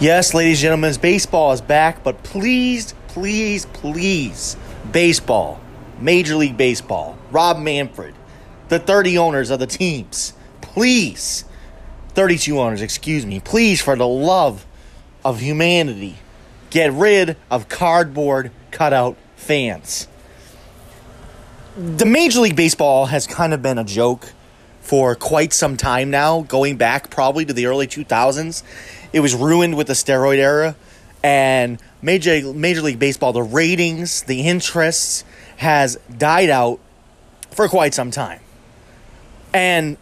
Yes, 0.00 0.32
ladies 0.32 0.60
and 0.60 0.62
gentlemen, 0.62 0.94
baseball 0.98 1.52
is 1.52 1.60
back, 1.60 2.02
but 2.02 2.22
please, 2.22 2.94
please, 3.08 3.66
please, 3.66 4.56
baseball, 4.90 5.60
Major 6.00 6.36
League 6.36 6.56
Baseball, 6.56 7.18
Rob 7.30 7.58
Manfred, 7.58 8.14
the 8.70 8.78
30 8.78 9.18
owners 9.18 9.50
of 9.50 9.58
the 9.58 9.66
teams, 9.66 10.32
please, 10.62 11.44
32 12.14 12.58
owners, 12.58 12.80
excuse 12.80 13.26
me, 13.26 13.40
please, 13.40 13.82
for 13.82 13.94
the 13.94 14.08
love 14.08 14.64
of 15.22 15.40
humanity, 15.40 16.16
get 16.70 16.94
rid 16.94 17.36
of 17.50 17.68
cardboard 17.68 18.52
cutout 18.70 19.18
fans. 19.36 20.08
The 21.76 22.06
Major 22.06 22.40
League 22.40 22.56
Baseball 22.56 23.04
has 23.04 23.26
kind 23.26 23.52
of 23.52 23.60
been 23.60 23.76
a 23.76 23.84
joke 23.84 24.32
for 24.80 25.14
quite 25.14 25.52
some 25.52 25.76
time 25.76 26.10
now, 26.10 26.40
going 26.40 26.78
back 26.78 27.10
probably 27.10 27.44
to 27.44 27.52
the 27.52 27.66
early 27.66 27.86
2000s. 27.86 28.62
It 29.12 29.20
was 29.20 29.34
ruined 29.34 29.76
with 29.76 29.88
the 29.88 29.94
steroid 29.94 30.38
era, 30.38 30.76
and 31.22 31.78
Major 32.02 32.52
Major 32.52 32.82
League 32.82 32.98
Baseball, 32.98 33.32
the 33.32 33.42
ratings, 33.42 34.22
the 34.22 34.42
interests 34.42 35.24
has 35.56 35.96
died 36.16 36.48
out 36.48 36.80
for 37.50 37.68
quite 37.68 37.92
some 37.92 38.10
time. 38.10 38.40
And 39.52 39.96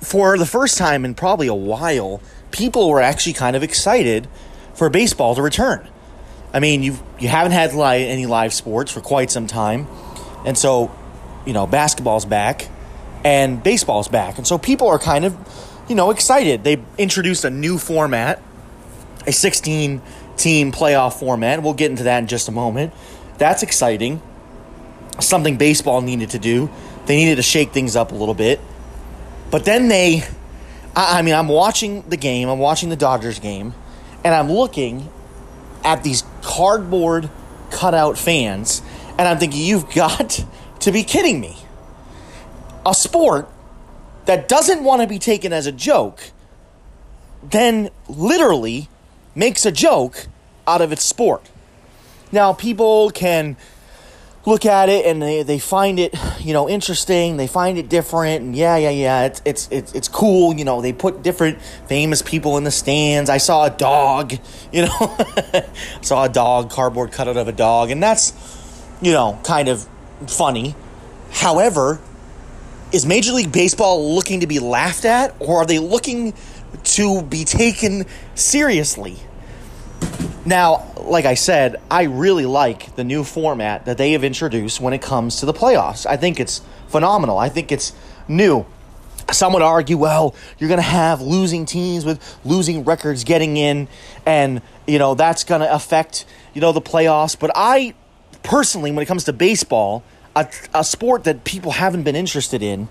for 0.00 0.38
the 0.38 0.46
first 0.46 0.78
time 0.78 1.04
in 1.04 1.14
probably 1.14 1.46
a 1.46 1.54
while, 1.54 2.20
people 2.50 2.88
were 2.88 3.00
actually 3.00 3.32
kind 3.32 3.56
of 3.56 3.62
excited 3.62 4.28
for 4.74 4.88
baseball 4.88 5.34
to 5.34 5.42
return. 5.42 5.88
I 6.52 6.60
mean, 6.60 6.82
you 6.82 6.98
you 7.18 7.28
haven't 7.28 7.52
had 7.52 7.74
li- 7.74 8.08
any 8.08 8.26
live 8.26 8.52
sports 8.52 8.90
for 8.92 9.00
quite 9.00 9.30
some 9.30 9.46
time, 9.46 9.86
and 10.44 10.56
so 10.56 10.90
you 11.46 11.52
know 11.52 11.66
basketball's 11.66 12.24
back 12.24 12.68
and 13.24 13.62
baseball's 13.62 14.08
back, 14.08 14.38
and 14.38 14.46
so 14.46 14.58
people 14.58 14.88
are 14.88 14.98
kind 14.98 15.24
of 15.24 15.36
you 15.90 15.96
know 15.96 16.10
excited. 16.12 16.62
They 16.62 16.80
introduced 16.96 17.44
a 17.44 17.50
new 17.50 17.76
format, 17.76 18.40
a 19.26 19.32
16 19.32 20.00
team 20.36 20.70
playoff 20.70 21.18
format. 21.18 21.64
We'll 21.64 21.74
get 21.74 21.90
into 21.90 22.04
that 22.04 22.18
in 22.20 22.28
just 22.28 22.48
a 22.48 22.52
moment. 22.52 22.94
That's 23.38 23.64
exciting. 23.64 24.22
Something 25.18 25.56
baseball 25.56 26.00
needed 26.00 26.30
to 26.30 26.38
do. 26.38 26.70
They 27.06 27.16
needed 27.16 27.36
to 27.36 27.42
shake 27.42 27.72
things 27.72 27.96
up 27.96 28.12
a 28.12 28.14
little 28.14 28.34
bit. 28.34 28.60
But 29.50 29.64
then 29.64 29.88
they, 29.88 30.22
I, 30.94 31.18
I 31.18 31.22
mean, 31.22 31.34
I'm 31.34 31.48
watching 31.48 32.08
the 32.08 32.16
game, 32.16 32.48
I'm 32.48 32.60
watching 32.60 32.88
the 32.88 32.96
Dodgers 32.96 33.40
game, 33.40 33.74
and 34.24 34.32
I'm 34.32 34.50
looking 34.50 35.08
at 35.84 36.04
these 36.04 36.22
cardboard 36.42 37.28
cutout 37.70 38.16
fans, 38.16 38.80
and 39.18 39.26
I'm 39.26 39.38
thinking, 39.38 39.60
you've 39.60 39.92
got 39.92 40.44
to 40.80 40.92
be 40.92 41.02
kidding 41.02 41.40
me. 41.40 41.56
A 42.86 42.94
sport 42.94 43.48
that 44.26 44.48
doesn't 44.48 44.84
want 44.84 45.02
to 45.02 45.08
be 45.08 45.18
taken 45.18 45.52
as 45.52 45.66
a 45.66 45.72
joke 45.72 46.30
then 47.42 47.90
literally 48.08 48.88
makes 49.34 49.64
a 49.64 49.72
joke 49.72 50.26
out 50.66 50.80
of 50.80 50.92
its 50.92 51.04
sport. 51.04 51.48
Now, 52.32 52.52
people 52.52 53.10
can 53.10 53.56
look 54.46 54.64
at 54.64 54.88
it 54.88 55.04
and 55.04 55.20
they, 55.20 55.42
they 55.42 55.58
find 55.58 55.98
it, 55.98 56.14
you 56.38 56.52
know, 56.52 56.68
interesting. 56.68 57.36
They 57.36 57.46
find 57.46 57.76
it 57.76 57.88
different, 57.88 58.42
and 58.42 58.56
yeah, 58.56 58.76
yeah, 58.76 58.90
yeah, 58.90 59.24
it's 59.24 59.42
it's 59.44 59.68
it's 59.70 59.92
it's 59.92 60.08
cool. 60.08 60.54
You 60.54 60.64
know, 60.64 60.80
they 60.80 60.92
put 60.92 61.22
different 61.22 61.60
famous 61.88 62.22
people 62.22 62.56
in 62.56 62.64
the 62.64 62.70
stands. 62.70 63.28
I 63.28 63.38
saw 63.38 63.66
a 63.66 63.70
dog, 63.70 64.32
you 64.72 64.82
know, 64.82 65.16
saw 66.02 66.24
a 66.24 66.28
dog, 66.28 66.70
cardboard 66.70 67.12
cutout 67.12 67.36
of 67.36 67.48
a 67.48 67.52
dog, 67.52 67.90
and 67.90 68.02
that's, 68.02 68.32
you 69.00 69.12
know, 69.12 69.40
kind 69.42 69.68
of 69.68 69.88
funny. 70.28 70.74
However, 71.32 72.00
is 72.92 73.06
Major 73.06 73.32
League 73.32 73.52
Baseball 73.52 74.14
looking 74.14 74.40
to 74.40 74.46
be 74.46 74.58
laughed 74.58 75.04
at, 75.04 75.34
or 75.38 75.58
are 75.58 75.66
they 75.66 75.78
looking 75.78 76.34
to 76.82 77.22
be 77.22 77.44
taken 77.44 78.06
seriously? 78.34 79.16
Now, 80.44 80.92
like 80.96 81.24
I 81.24 81.34
said, 81.34 81.76
I 81.90 82.04
really 82.04 82.46
like 82.46 82.96
the 82.96 83.04
new 83.04 83.24
format 83.24 83.84
that 83.84 83.98
they 83.98 84.12
have 84.12 84.24
introduced 84.24 84.80
when 84.80 84.92
it 84.92 85.02
comes 85.02 85.36
to 85.36 85.46
the 85.46 85.52
playoffs. 85.52 86.06
I 86.06 86.16
think 86.16 86.40
it's 86.40 86.62
phenomenal. 86.88 87.38
I 87.38 87.48
think 87.48 87.70
it's 87.70 87.92
new. 88.26 88.66
Some 89.30 89.52
would 89.52 89.62
argue, 89.62 89.96
well, 89.96 90.34
you're 90.58 90.68
going 90.68 90.78
to 90.78 90.82
have 90.82 91.20
losing 91.20 91.66
teams 91.66 92.04
with 92.04 92.38
losing 92.44 92.84
records 92.84 93.22
getting 93.22 93.56
in, 93.56 93.86
and, 94.26 94.62
you 94.86 94.98
know, 94.98 95.14
that's 95.14 95.44
going 95.44 95.60
to 95.60 95.72
affect, 95.72 96.24
you 96.54 96.60
know, 96.60 96.72
the 96.72 96.80
playoffs. 96.80 97.38
But 97.38 97.52
I 97.54 97.94
personally, 98.42 98.90
when 98.90 99.02
it 99.02 99.06
comes 99.06 99.24
to 99.24 99.32
baseball, 99.32 100.02
a, 100.36 100.48
a 100.74 100.84
sport 100.84 101.24
that 101.24 101.44
people 101.44 101.72
haven't 101.72 102.02
been 102.02 102.16
interested 102.16 102.62
in, 102.62 102.88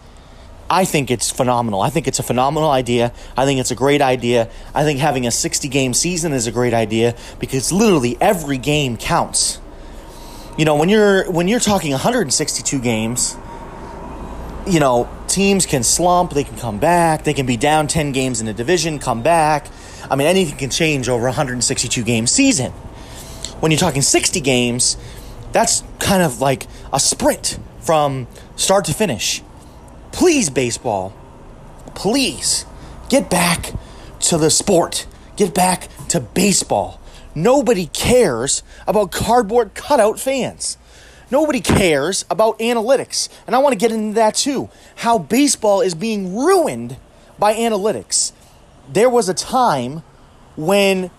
I 0.69 0.85
think 0.85 1.09
it's 1.09 1.31
phenomenal. 1.31 1.81
I 1.81 1.89
think 1.89 2.07
it's 2.07 2.19
a 2.19 2.23
phenomenal 2.23 2.69
idea. 2.69 3.11
I 3.35 3.45
think 3.45 3.59
it's 3.59 3.71
a 3.71 3.75
great 3.75 4.01
idea. 4.01 4.49
I 4.75 4.83
think 4.83 4.99
having 4.99 5.25
a 5.25 5.31
60 5.31 5.67
game 5.67 5.93
season 5.93 6.31
is 6.31 6.45
a 6.45 6.51
great 6.51 6.73
idea 6.73 7.15
because 7.39 7.71
literally 7.71 8.17
every 8.21 8.57
game 8.57 8.95
counts. 8.95 9.59
You 10.57 10.65
know, 10.65 10.75
when 10.75 10.89
you're 10.89 11.29
when 11.31 11.47
you're 11.47 11.61
talking 11.61 11.91
162 11.91 12.79
games, 12.79 13.35
you 14.67 14.79
know, 14.79 15.09
teams 15.27 15.65
can 15.65 15.83
slump, 15.83 16.31
they 16.31 16.43
can 16.43 16.57
come 16.57 16.77
back, 16.77 17.23
they 17.23 17.33
can 17.33 17.45
be 17.45 17.57
down 17.57 17.87
10 17.87 18.11
games 18.11 18.41
in 18.41 18.47
a 18.47 18.53
division, 18.53 18.99
come 18.99 19.23
back. 19.23 19.67
I 20.11 20.15
mean, 20.15 20.27
anything 20.27 20.57
can 20.57 20.69
change 20.69 21.09
over 21.09 21.25
a 21.25 21.29
162 21.29 22.03
game 22.03 22.27
season. 22.27 22.71
When 23.61 23.71
you're 23.71 23.79
talking 23.79 24.01
60 24.01 24.39
games, 24.41 24.97
that's 25.51 25.83
kind 25.99 26.21
of 26.21 26.41
like 26.41 26.67
a 26.93 26.99
sprint 26.99 27.59
from 27.79 28.27
start 28.55 28.85
to 28.85 28.93
finish 28.93 29.41
please, 30.11 30.49
baseball, 30.49 31.13
please 31.95 32.65
get 33.09 33.29
back 33.29 33.73
to 34.19 34.37
the 34.37 34.49
sport. 34.49 35.07
Get 35.35 35.53
back 35.53 35.87
to 36.09 36.19
baseball. 36.19 36.99
Nobody 37.33 37.85
cares 37.87 38.63
about 38.85 39.11
cardboard 39.11 39.73
cutout 39.75 40.19
fans. 40.19 40.77
Nobody 41.31 41.61
cares 41.61 42.25
about 42.29 42.59
analytics. 42.59 43.29
And 43.45 43.55
I 43.55 43.59
want 43.59 43.73
to 43.73 43.79
get 43.79 43.91
into 43.91 44.15
that 44.15 44.35
too. 44.35 44.69
How 44.97 45.17
baseball 45.17 45.81
is 45.81 45.95
being 45.95 46.35
ruined 46.35 46.97
by 47.37 47.53
analytics. 47.53 48.33
There 48.91 49.09
was 49.09 49.29
a 49.29 49.33
time 49.33 50.03
when 50.57 51.11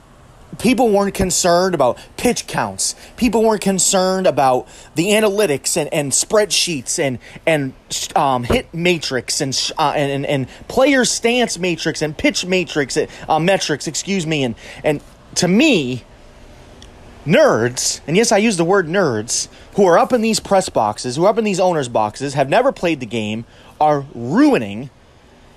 people 0.59 0.91
weren't 0.91 1.15
concerned 1.15 1.75
about 1.75 1.99
pitch 2.17 2.47
counts. 2.47 2.95
People 3.17 3.43
weren't 3.43 3.63
concerned 3.63 4.27
about 4.27 4.69
the 4.95 5.07
analytics 5.07 5.77
and, 5.77 5.93
and 5.93 6.13
spreadsheets 6.13 6.99
and 6.99 7.19
and 7.47 7.73
um, 8.17 8.45
hit 8.45 8.73
matrix 8.75 9.41
and, 9.41 9.73
uh, 9.79 9.93
and, 9.97 10.11
and 10.11 10.27
and 10.27 10.49
player 10.69 11.05
stance 11.05 11.59
matrix 11.59 12.03
and 12.03 12.17
pitch 12.17 12.45
matrix 12.45 12.99
uh, 13.29 13.39
metrics. 13.39 13.87
Excuse 13.87 14.27
me. 14.27 14.45
And 14.45 14.55
and 14.85 15.01
to 15.37 15.49
me, 15.49 16.05
nerds, 17.25 18.01
and 18.07 18.17
yes, 18.17 18.33
I 18.33 18.39
use 18.39 18.57
the 18.57 18.65
word 18.65 18.87
nerds, 18.87 19.49
who 19.77 19.87
are 19.87 19.99
up 19.99 20.13
in 20.13 20.21
these 20.21 20.41
press 20.41 20.69
boxes, 20.69 21.17
who 21.17 21.25
are 21.25 21.29
up 21.29 21.39
in 21.39 21.45
these 21.45 21.61
owners' 21.61 21.89
boxes, 21.89 22.35
have 22.35 22.49
never 22.49 22.73
played 22.73 23.01
the 23.01 23.07
game, 23.07 23.45
are 23.81 24.05
ruining, 24.15 24.91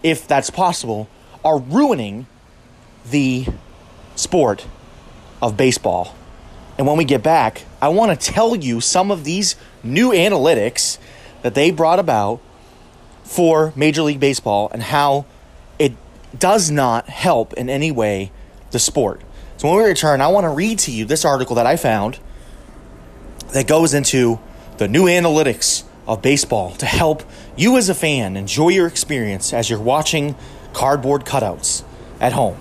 if 0.04 0.28
that's 0.28 0.50
possible, 0.50 1.10
are 1.44 1.60
ruining 1.60 2.28
the 3.10 3.48
sport 4.16 4.68
of 5.44 5.58
baseball. 5.58 6.16
And 6.78 6.88
when 6.88 6.98
we 6.98 7.04
get 7.04 7.22
back, 7.22 7.66
I 7.81 7.90
want 7.90 8.18
to 8.20 8.31
tell 8.31 8.56
you 8.56 8.80
some 8.80 9.12
of 9.12 9.26
these 9.26 9.58
new 9.84 10.12
analytics 10.12 10.98
that 11.42 11.54
they 11.54 11.70
brought 11.70 12.00
about 12.00 12.40
for 13.26 13.74
Major 13.76 14.04
League 14.04 14.22
Baseball 14.22 14.70
and 14.72 14.81
how 14.81 15.26
it 15.78 15.92
does 16.40 16.72
not 16.72 17.09
help 17.09 17.54
in 17.54 17.70
any 17.70 17.92
way 17.92 18.31
the 18.72 18.80
sport. 18.80 19.22
So 19.58 19.68
when 19.68 19.78
we 19.78 19.84
return, 19.84 20.22
I 20.22 20.28
want 20.30 20.46
to 20.46 20.50
read 20.50 20.80
to 20.80 20.92
you 20.92 21.04
this 21.04 21.26
article 21.26 21.58
that 21.58 21.68
I 21.68 21.75
found 21.75 22.20
that 23.52 23.68
goes 23.68 23.94
into 23.94 24.40
the 24.78 24.88
new 24.88 25.06
analytics 25.06 25.84
of 26.08 26.22
baseball 26.22 26.72
to 26.75 26.86
help 26.86 27.22
you 27.58 27.78
as 27.78 27.90
a 27.90 27.94
fan 27.94 28.38
enjoy 28.38 28.70
your 28.70 28.88
experience 28.88 29.54
as 29.54 29.70
you're 29.70 29.80
watching 29.80 30.36
cardboard 30.72 31.25
cutouts 31.25 31.84
at 32.22 32.31
home. 32.31 32.56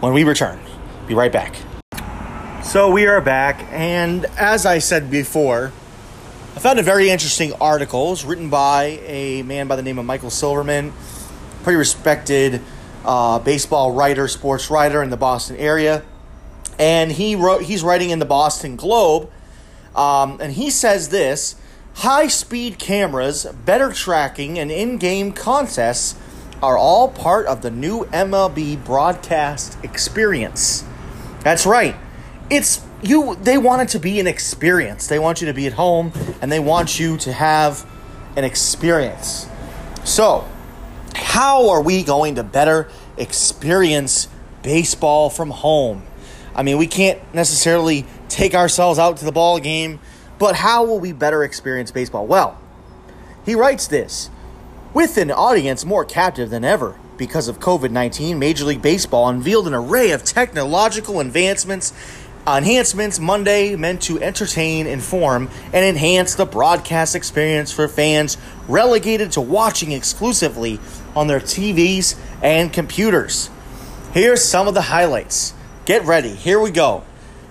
When 0.00 0.12
we 0.12 0.24
return, 0.24 0.60
be 1.06 1.14
right 1.14 1.32
back. 1.32 1.56
So 2.62 2.90
we 2.90 3.06
are 3.06 3.20
back, 3.20 3.66
and 3.70 4.26
as 4.36 4.66
I 4.66 4.78
said 4.80 5.10
before, 5.10 5.72
I 6.54 6.58
found 6.58 6.78
a 6.78 6.82
very 6.82 7.08
interesting 7.08 7.52
article. 7.54 8.14
Written 8.26 8.50
by 8.50 9.00
a 9.06 9.42
man 9.42 9.68
by 9.68 9.76
the 9.76 9.82
name 9.82 9.98
of 9.98 10.04
Michael 10.04 10.28
Silverman, 10.28 10.92
pretty 11.62 11.76
respected 11.76 12.60
uh, 13.06 13.38
baseball 13.38 13.92
writer, 13.92 14.28
sports 14.28 14.70
writer 14.70 15.02
in 15.02 15.08
the 15.08 15.16
Boston 15.16 15.56
area, 15.56 16.02
and 16.78 17.12
he 17.12 17.36
wrote. 17.36 17.62
He's 17.62 17.82
writing 17.82 18.10
in 18.10 18.18
the 18.18 18.26
Boston 18.26 18.76
Globe, 18.76 19.30
um, 19.94 20.38
and 20.40 20.52
he 20.52 20.68
says 20.68 21.08
this: 21.08 21.54
high-speed 21.94 22.78
cameras, 22.78 23.46
better 23.64 23.92
tracking, 23.92 24.58
and 24.58 24.70
in-game 24.70 25.32
contests 25.32 26.16
are 26.60 26.76
all 26.76 27.08
part 27.08 27.46
of 27.46 27.62
the 27.62 27.70
new 27.70 28.04
MLB 28.06 28.84
broadcast 28.84 29.78
experience. 29.82 30.84
That's 31.44 31.64
right 31.64 31.96
it's 32.50 32.84
you 33.02 33.36
they 33.36 33.58
want 33.58 33.82
it 33.82 33.88
to 33.90 33.98
be 33.98 34.20
an 34.20 34.26
experience. 34.26 35.06
They 35.06 35.18
want 35.18 35.40
you 35.40 35.46
to 35.46 35.54
be 35.54 35.66
at 35.66 35.74
home 35.74 36.12
and 36.40 36.50
they 36.50 36.60
want 36.60 36.98
you 36.98 37.16
to 37.18 37.32
have 37.32 37.88
an 38.36 38.44
experience. 38.44 39.46
So, 40.04 40.48
how 41.14 41.70
are 41.70 41.82
we 41.82 42.02
going 42.02 42.36
to 42.36 42.42
better 42.42 42.88
experience 43.16 44.28
baseball 44.62 45.30
from 45.30 45.50
home? 45.50 46.04
I 46.54 46.62
mean, 46.62 46.78
we 46.78 46.86
can't 46.86 47.20
necessarily 47.34 48.04
take 48.28 48.54
ourselves 48.54 48.98
out 48.98 49.18
to 49.18 49.24
the 49.24 49.32
ball 49.32 49.60
game, 49.60 50.00
but 50.38 50.56
how 50.56 50.84
will 50.84 50.98
we 50.98 51.12
better 51.12 51.44
experience 51.44 51.90
baseball? 51.90 52.26
Well, 52.26 52.58
he 53.44 53.54
writes 53.54 53.86
this 53.86 54.30
with 54.94 55.16
an 55.18 55.30
audience 55.30 55.84
more 55.84 56.04
captive 56.04 56.50
than 56.50 56.64
ever 56.64 56.98
because 57.16 57.48
of 57.48 57.60
COVID 57.60 57.90
19, 57.90 58.38
Major 58.38 58.64
League 58.64 58.80
Baseball 58.80 59.28
unveiled 59.28 59.66
an 59.66 59.74
array 59.74 60.12
of 60.12 60.24
technological 60.24 61.20
advancements 61.20 61.92
enhancements 62.56 63.18
Monday 63.18 63.76
meant 63.76 64.02
to 64.02 64.20
entertain, 64.22 64.86
inform, 64.86 65.50
and 65.72 65.84
enhance 65.84 66.34
the 66.34 66.46
broadcast 66.46 67.14
experience 67.14 67.72
for 67.72 67.88
fans 67.88 68.38
relegated 68.68 69.32
to 69.32 69.40
watching 69.40 69.92
exclusively 69.92 70.78
on 71.14 71.26
their 71.26 71.40
TVs 71.40 72.18
and 72.42 72.72
computers. 72.72 73.50
Here's 74.12 74.42
some 74.42 74.68
of 74.68 74.74
the 74.74 74.82
highlights. 74.82 75.52
Get 75.84 76.04
ready, 76.04 76.34
here 76.34 76.60
we 76.60 76.70
go. 76.70 77.04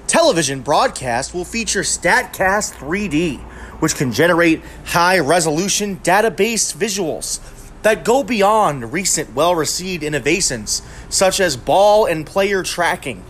Television 0.08 0.62
broadcast 0.62 1.34
will 1.34 1.46
feature 1.46 1.82
StatCast 1.82 2.74
3D, 2.76 3.40
which 3.82 3.96
can 3.96 4.12
generate 4.12 4.62
high 4.86 5.20
resolution 5.20 5.98
database 5.98 6.76
visuals 6.76 7.40
that 7.84 8.04
go 8.04 8.24
beyond 8.24 8.92
recent 8.92 9.34
well 9.34 9.54
received 9.54 10.04
innovations 10.04 10.82
such 11.10 11.40
as 11.40 11.56
ball 11.58 12.06
and 12.06 12.26
player 12.26 12.64
tracking. 12.64 13.24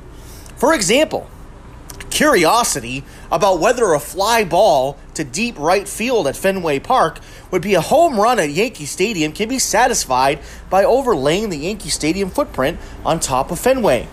For 0.56 0.74
example, 0.74 1.30
curiosity 2.10 3.04
about 3.32 3.60
whether 3.60 3.94
a 3.94 4.00
fly 4.00 4.44
ball 4.44 4.98
to 5.14 5.24
deep 5.24 5.58
right 5.58 5.88
field 5.88 6.28
at 6.28 6.36
Fenway 6.36 6.80
Park 6.80 7.20
would 7.52 7.62
be 7.62 7.74
a 7.74 7.82
home 7.82 8.20
run 8.20 8.40
at 8.40 8.50
Yankee 8.50 8.86
Stadium 8.86 9.32
can 9.32 9.50
be 9.50 9.60
satisfied 9.60 10.40
by 10.70 10.84
overlaying 10.84 11.50
the 11.50 11.58
Yankee 11.58 11.90
Stadium 11.90 12.30
footprint 12.30 12.80
on 13.06 13.20
top 13.20 13.52
of 13.52 13.60
Fenway. 13.60 14.08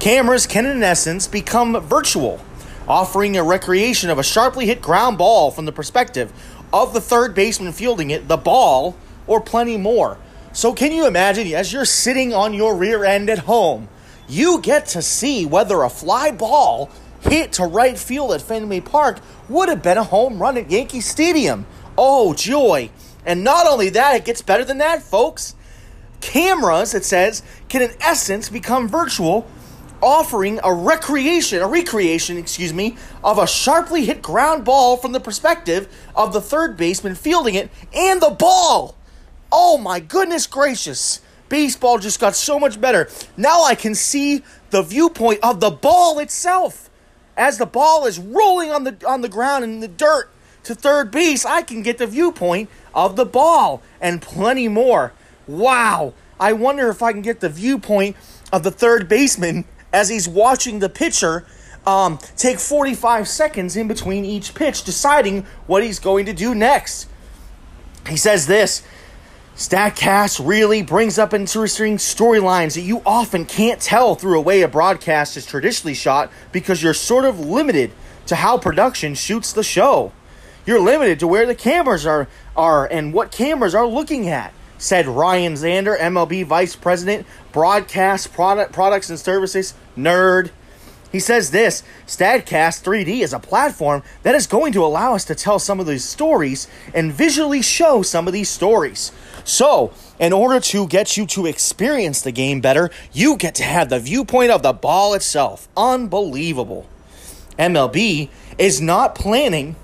Cameras 0.00 0.46
can, 0.46 0.66
in 0.66 0.82
essence, 0.82 1.26
become 1.26 1.80
virtual, 1.80 2.40
offering 2.86 3.36
a 3.36 3.42
recreation 3.42 4.10
of 4.10 4.18
a 4.18 4.22
sharply 4.22 4.66
hit 4.66 4.82
ground 4.82 5.16
ball 5.16 5.50
from 5.50 5.64
the 5.64 5.72
perspective 5.72 6.32
of 6.72 6.92
the 6.92 7.00
third 7.00 7.34
baseman 7.34 7.72
fielding 7.72 8.10
it, 8.10 8.28
the 8.28 8.36
ball, 8.36 8.96
or 9.26 9.40
plenty 9.40 9.76
more. 9.76 10.18
So, 10.52 10.72
can 10.72 10.92
you 10.92 11.06
imagine 11.06 11.46
as 11.54 11.72
you're 11.72 11.84
sitting 11.84 12.34
on 12.34 12.52
your 12.52 12.76
rear 12.76 13.04
end 13.04 13.30
at 13.30 13.40
home, 13.40 13.88
you 14.28 14.60
get 14.60 14.86
to 14.86 15.02
see 15.02 15.46
whether 15.46 15.82
a 15.82 15.90
fly 15.90 16.30
ball 16.30 16.90
hit 17.24 17.52
to 17.54 17.64
right 17.64 17.98
field 17.98 18.32
at 18.32 18.42
Fenway 18.42 18.80
Park 18.80 19.18
would 19.48 19.68
have 19.68 19.82
been 19.82 19.98
a 19.98 20.04
home 20.04 20.38
run 20.38 20.56
at 20.56 20.70
Yankee 20.70 21.00
Stadium. 21.00 21.66
Oh, 21.96 22.34
joy. 22.34 22.90
And 23.26 23.42
not 23.42 23.66
only 23.66 23.88
that, 23.90 24.16
it 24.16 24.24
gets 24.24 24.42
better 24.42 24.64
than 24.64 24.78
that, 24.78 25.02
folks. 25.02 25.54
Cameras, 26.20 26.94
it 26.94 27.04
says, 27.04 27.42
can 27.68 27.82
in 27.82 27.90
essence 28.00 28.48
become 28.48 28.88
virtual, 28.88 29.46
offering 30.02 30.60
a 30.62 30.72
recreation, 30.72 31.60
a 31.60 31.66
recreation, 31.66 32.36
excuse 32.36 32.72
me, 32.72 32.96
of 33.22 33.38
a 33.38 33.46
sharply 33.46 34.04
hit 34.04 34.22
ground 34.22 34.64
ball 34.64 34.96
from 34.96 35.12
the 35.12 35.20
perspective 35.20 35.88
of 36.14 36.32
the 36.32 36.40
third 36.40 36.76
baseman 36.76 37.14
fielding 37.14 37.54
it 37.54 37.70
and 37.94 38.20
the 38.20 38.30
ball. 38.30 38.96
Oh 39.50 39.78
my 39.78 40.00
goodness 40.00 40.46
gracious. 40.46 41.20
Baseball 41.48 41.98
just 41.98 42.20
got 42.20 42.34
so 42.34 42.58
much 42.58 42.80
better. 42.80 43.08
Now 43.36 43.62
I 43.62 43.74
can 43.74 43.94
see 43.94 44.42
the 44.70 44.82
viewpoint 44.82 45.40
of 45.42 45.60
the 45.60 45.70
ball 45.70 46.18
itself. 46.18 46.83
As 47.36 47.58
the 47.58 47.66
ball 47.66 48.06
is 48.06 48.18
rolling 48.18 48.70
on 48.70 48.84
the 48.84 48.96
on 49.06 49.20
the 49.20 49.28
ground 49.28 49.64
in 49.64 49.80
the 49.80 49.88
dirt 49.88 50.30
to 50.64 50.74
third 50.74 51.10
base, 51.10 51.44
I 51.44 51.62
can 51.62 51.82
get 51.82 51.98
the 51.98 52.06
viewpoint 52.06 52.70
of 52.94 53.16
the 53.16 53.24
ball 53.24 53.82
and 54.00 54.22
plenty 54.22 54.68
more. 54.68 55.12
Wow. 55.46 56.14
I 56.38 56.52
wonder 56.52 56.88
if 56.88 57.02
I 57.02 57.12
can 57.12 57.22
get 57.22 57.40
the 57.40 57.48
viewpoint 57.48 58.16
of 58.52 58.62
the 58.62 58.70
third 58.70 59.08
baseman 59.08 59.64
as 59.92 60.08
he's 60.08 60.28
watching 60.28 60.80
the 60.80 60.88
pitcher 60.88 61.46
um, 61.86 62.18
take 62.36 62.58
45 62.58 63.28
seconds 63.28 63.76
in 63.76 63.88
between 63.88 64.24
each 64.24 64.54
pitch, 64.54 64.84
deciding 64.84 65.46
what 65.66 65.82
he's 65.82 65.98
going 65.98 66.26
to 66.26 66.32
do 66.32 66.54
next. 66.54 67.08
He 68.08 68.16
says 68.16 68.46
this 68.46 68.82
StatCast 69.56 70.44
really 70.44 70.82
brings 70.82 71.16
up 71.16 71.32
interesting 71.32 71.96
storylines 71.96 72.74
that 72.74 72.80
you 72.80 73.00
often 73.06 73.44
can't 73.44 73.80
tell 73.80 74.16
through 74.16 74.36
a 74.36 74.42
way 74.42 74.62
a 74.62 74.68
broadcast 74.68 75.36
is 75.36 75.46
traditionally 75.46 75.94
shot 75.94 76.28
because 76.50 76.82
you're 76.82 76.92
sort 76.92 77.24
of 77.24 77.38
limited 77.38 77.92
to 78.26 78.34
how 78.34 78.58
production 78.58 79.14
shoots 79.14 79.52
the 79.52 79.62
show. 79.62 80.10
You're 80.66 80.80
limited 80.80 81.20
to 81.20 81.28
where 81.28 81.46
the 81.46 81.54
cameras 81.54 82.04
are, 82.04 82.26
are 82.56 82.84
and 82.86 83.12
what 83.12 83.30
cameras 83.30 83.76
are 83.76 83.86
looking 83.86 84.28
at, 84.28 84.52
said 84.76 85.06
Ryan 85.06 85.52
Zander, 85.52 85.96
MLB 85.96 86.44
Vice 86.44 86.74
President, 86.74 87.24
Broadcast 87.52 88.32
Product, 88.32 88.72
Products 88.72 89.08
and 89.08 89.20
Services, 89.20 89.74
nerd. 89.96 90.50
He 91.14 91.20
says 91.20 91.52
this 91.52 91.84
StatCast 92.08 92.82
3D 92.82 93.20
is 93.20 93.32
a 93.32 93.38
platform 93.38 94.02
that 94.24 94.34
is 94.34 94.48
going 94.48 94.72
to 94.72 94.84
allow 94.84 95.14
us 95.14 95.24
to 95.26 95.36
tell 95.36 95.60
some 95.60 95.78
of 95.78 95.86
these 95.86 96.02
stories 96.02 96.66
and 96.92 97.12
visually 97.12 97.62
show 97.62 98.02
some 98.02 98.26
of 98.26 98.32
these 98.32 98.50
stories. 98.50 99.12
So, 99.44 99.92
in 100.18 100.32
order 100.32 100.58
to 100.58 100.88
get 100.88 101.16
you 101.16 101.24
to 101.26 101.46
experience 101.46 102.20
the 102.20 102.32
game 102.32 102.60
better, 102.60 102.90
you 103.12 103.36
get 103.36 103.54
to 103.54 103.62
have 103.62 103.90
the 103.90 104.00
viewpoint 104.00 104.50
of 104.50 104.64
the 104.64 104.72
ball 104.72 105.14
itself. 105.14 105.68
Unbelievable. 105.76 106.84
MLB 107.60 108.28
is 108.58 108.80
not 108.80 109.14
planning 109.14 109.76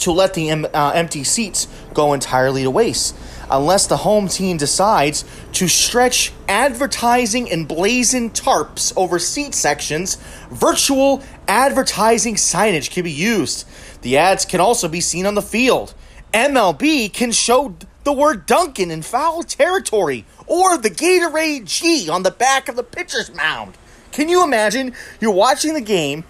to 0.00 0.12
let 0.12 0.34
the 0.34 0.50
uh, 0.50 0.90
empty 0.90 1.24
seats 1.24 1.68
go 1.94 2.12
entirely 2.12 2.64
to 2.64 2.70
waste 2.70 3.16
unless 3.50 3.86
the 3.86 3.98
home 3.98 4.28
team 4.28 4.56
decides 4.56 5.24
to 5.52 5.68
stretch 5.68 6.32
advertising 6.48 7.50
and 7.50 7.68
blazon 7.68 8.30
tarps 8.30 8.92
over 8.96 9.18
seat 9.18 9.54
sections, 9.54 10.16
virtual 10.50 11.22
advertising 11.48 12.34
signage 12.34 12.90
can 12.90 13.04
be 13.04 13.12
used. 13.12 13.66
The 14.02 14.16
ads 14.18 14.44
can 14.44 14.60
also 14.60 14.88
be 14.88 15.00
seen 15.00 15.26
on 15.26 15.34
the 15.34 15.42
field. 15.42 15.94
MLB 16.32 17.12
can 17.12 17.32
show 17.32 17.74
the 18.04 18.12
word 18.12 18.46
Dunkin' 18.46 18.90
in 18.90 19.02
foul 19.02 19.42
territory 19.42 20.24
or 20.46 20.78
the 20.78 20.90
Gatorade 20.90 21.64
G 21.64 22.08
on 22.08 22.22
the 22.22 22.30
back 22.30 22.68
of 22.68 22.76
the 22.76 22.82
pitcher's 22.82 23.34
mound. 23.34 23.76
Can 24.12 24.28
you 24.28 24.44
imagine? 24.44 24.94
You're 25.20 25.32
watching 25.32 25.74
the 25.74 25.80
game 25.80 26.24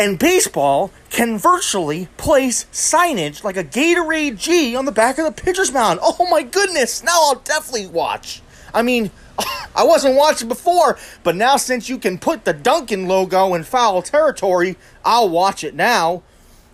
and 0.00 0.18
baseball 0.18 0.90
can 1.10 1.36
virtually 1.36 2.08
place 2.16 2.64
signage 2.72 3.44
like 3.44 3.58
a 3.58 3.62
Gatorade 3.62 4.38
G 4.38 4.74
on 4.74 4.86
the 4.86 4.92
back 4.92 5.18
of 5.18 5.26
the 5.26 5.42
pitcher's 5.42 5.70
mound. 5.70 6.00
Oh 6.20 6.26
my 6.30 6.42
goodness, 6.42 7.04
now 7.04 7.12
I'll 7.12 7.40
definitely 7.40 7.86
watch. 7.86 8.40
I 8.72 8.80
mean, 8.80 9.10
I 9.76 9.84
wasn't 9.84 10.16
watching 10.16 10.48
before, 10.48 10.98
but 11.22 11.36
now 11.36 11.58
since 11.58 11.90
you 11.90 11.98
can 11.98 12.16
put 12.16 12.46
the 12.46 12.54
Dunkin' 12.54 13.08
logo 13.08 13.52
in 13.52 13.62
foul 13.62 14.00
territory, 14.00 14.76
I'll 15.04 15.28
watch 15.28 15.64
it 15.64 15.74
now. 15.74 16.22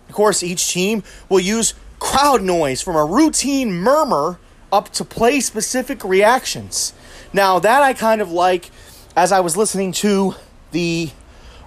Of 0.07 0.15
course, 0.15 0.41
each 0.41 0.71
team 0.71 1.03
will 1.27 1.41
use 1.41 1.73
crowd 1.99 2.41
noise 2.41 2.81
from 2.81 2.95
a 2.95 3.03
routine 3.03 3.73
murmur 3.73 4.39
up 4.71 4.89
to 4.93 5.03
play 5.03 5.41
specific 5.41 6.01
reactions. 6.05 6.93
Now, 7.33 7.59
that 7.59 7.83
I 7.83 7.93
kind 7.93 8.21
of 8.21 8.31
like 8.31 8.71
as 9.17 9.33
I 9.33 9.41
was 9.41 9.57
listening 9.57 9.91
to 9.93 10.35
the 10.71 11.09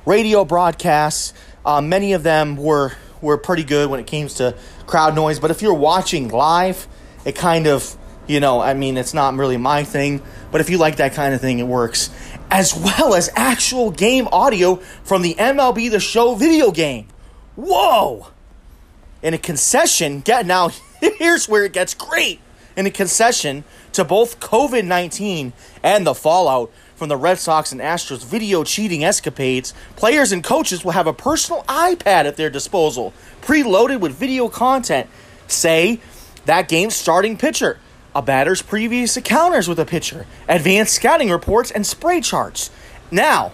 radio 0.07 0.45
broadcasts 0.45 1.35
uh, 1.65 1.81
many 1.81 2.13
of 2.13 2.23
them 2.23 2.57
were 2.57 2.93
were 3.21 3.37
pretty 3.37 3.65
good 3.65 3.91
when 3.91 4.01
it 4.01 4.07
came 4.07 4.29
to 4.29 4.55
crowd 4.87 5.15
noise. 5.15 5.39
But 5.39 5.51
if 5.51 5.63
you're 5.63 5.75
watching 5.75 6.29
live, 6.29 6.89
it 7.25 7.35
kind 7.37 7.67
of 7.67 7.97
you 8.27 8.41
know 8.41 8.61
I 8.61 8.75
mean 8.75 8.97
it's 8.97 9.15
not 9.15 9.35
really 9.35 9.57
my 9.57 9.85
thing. 9.85 10.23
But 10.51 10.61
if 10.61 10.71
you 10.71 10.79
like 10.79 10.97
that 10.97 11.15
kind 11.15 11.35
of 11.35 11.41
thing, 11.41 11.59
it 11.59 11.67
works. 11.67 12.11
As 12.51 12.75
well 12.75 13.15
as 13.15 13.31
actual 13.37 13.91
game 13.91 14.27
audio 14.33 14.77
from 15.05 15.23
the 15.23 15.35
MLB 15.35 15.91
The 15.91 16.01
Show 16.01 16.35
video 16.35 16.73
game. 16.73 17.07
Whoa! 17.55 18.29
In 19.23 19.35
a 19.35 19.39
concession, 19.39 20.21
get 20.21 20.47
now 20.47 20.71
here's 21.01 21.49
where 21.49 21.65
it 21.65 21.73
gets 21.73 21.95
great. 21.95 22.41
In 22.77 22.87
a 22.87 22.91
concession 22.91 23.65
to 23.93 24.05
both 24.05 24.41
COVID 24.41 24.85
19 24.85 25.53
and 25.83 26.07
the 26.07 26.15
fallout 26.15 26.73
from 27.01 27.09
the 27.09 27.17
Red 27.17 27.39
Sox 27.39 27.73
and 27.73 27.81
Astros 27.81 28.23
video 28.23 28.63
cheating 28.63 29.05
escapades, 29.05 29.73
players 29.97 30.33
and 30.33 30.45
coaches 30.45 30.85
will 30.85 30.93
have 30.93 31.07
a 31.07 31.15
personal 31.15 31.63
iPad 31.63 32.27
at 32.27 32.37
their 32.37 32.51
disposal, 32.51 33.15
preloaded 33.41 34.01
with 34.01 34.13
video 34.13 34.51
content. 34.51 35.09
Say, 35.47 36.01
that 36.45 36.69
game's 36.69 36.95
starting 36.95 37.39
pitcher, 37.39 37.79
a 38.15 38.21
batter's 38.21 38.61
previous 38.61 39.17
encounters 39.17 39.67
with 39.67 39.79
a 39.79 39.87
pitcher, 39.87 40.27
advanced 40.47 40.93
scouting 40.93 41.31
reports, 41.31 41.71
and 41.71 41.87
spray 41.87 42.21
charts. 42.21 42.71
Now, 43.11 43.53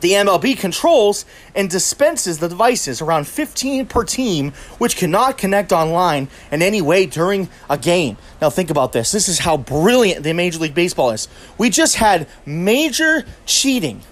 the 0.00 0.12
MLB 0.12 0.58
controls 0.58 1.24
and 1.54 1.70
dispenses 1.70 2.38
the 2.38 2.48
devices, 2.48 3.00
around 3.00 3.26
15 3.26 3.86
per 3.86 4.04
team, 4.04 4.52
which 4.78 4.96
cannot 4.96 5.38
connect 5.38 5.72
online 5.72 6.28
in 6.50 6.62
any 6.62 6.82
way 6.82 7.06
during 7.06 7.48
a 7.70 7.78
game. 7.78 8.16
Now, 8.40 8.50
think 8.50 8.70
about 8.70 8.92
this. 8.92 9.12
This 9.12 9.28
is 9.28 9.38
how 9.38 9.56
brilliant 9.56 10.22
the 10.22 10.32
Major 10.32 10.58
League 10.58 10.74
Baseball 10.74 11.10
is. 11.10 11.28
We 11.58 11.70
just 11.70 11.96
had 11.96 12.28
major 12.44 13.24
cheating 13.46 14.02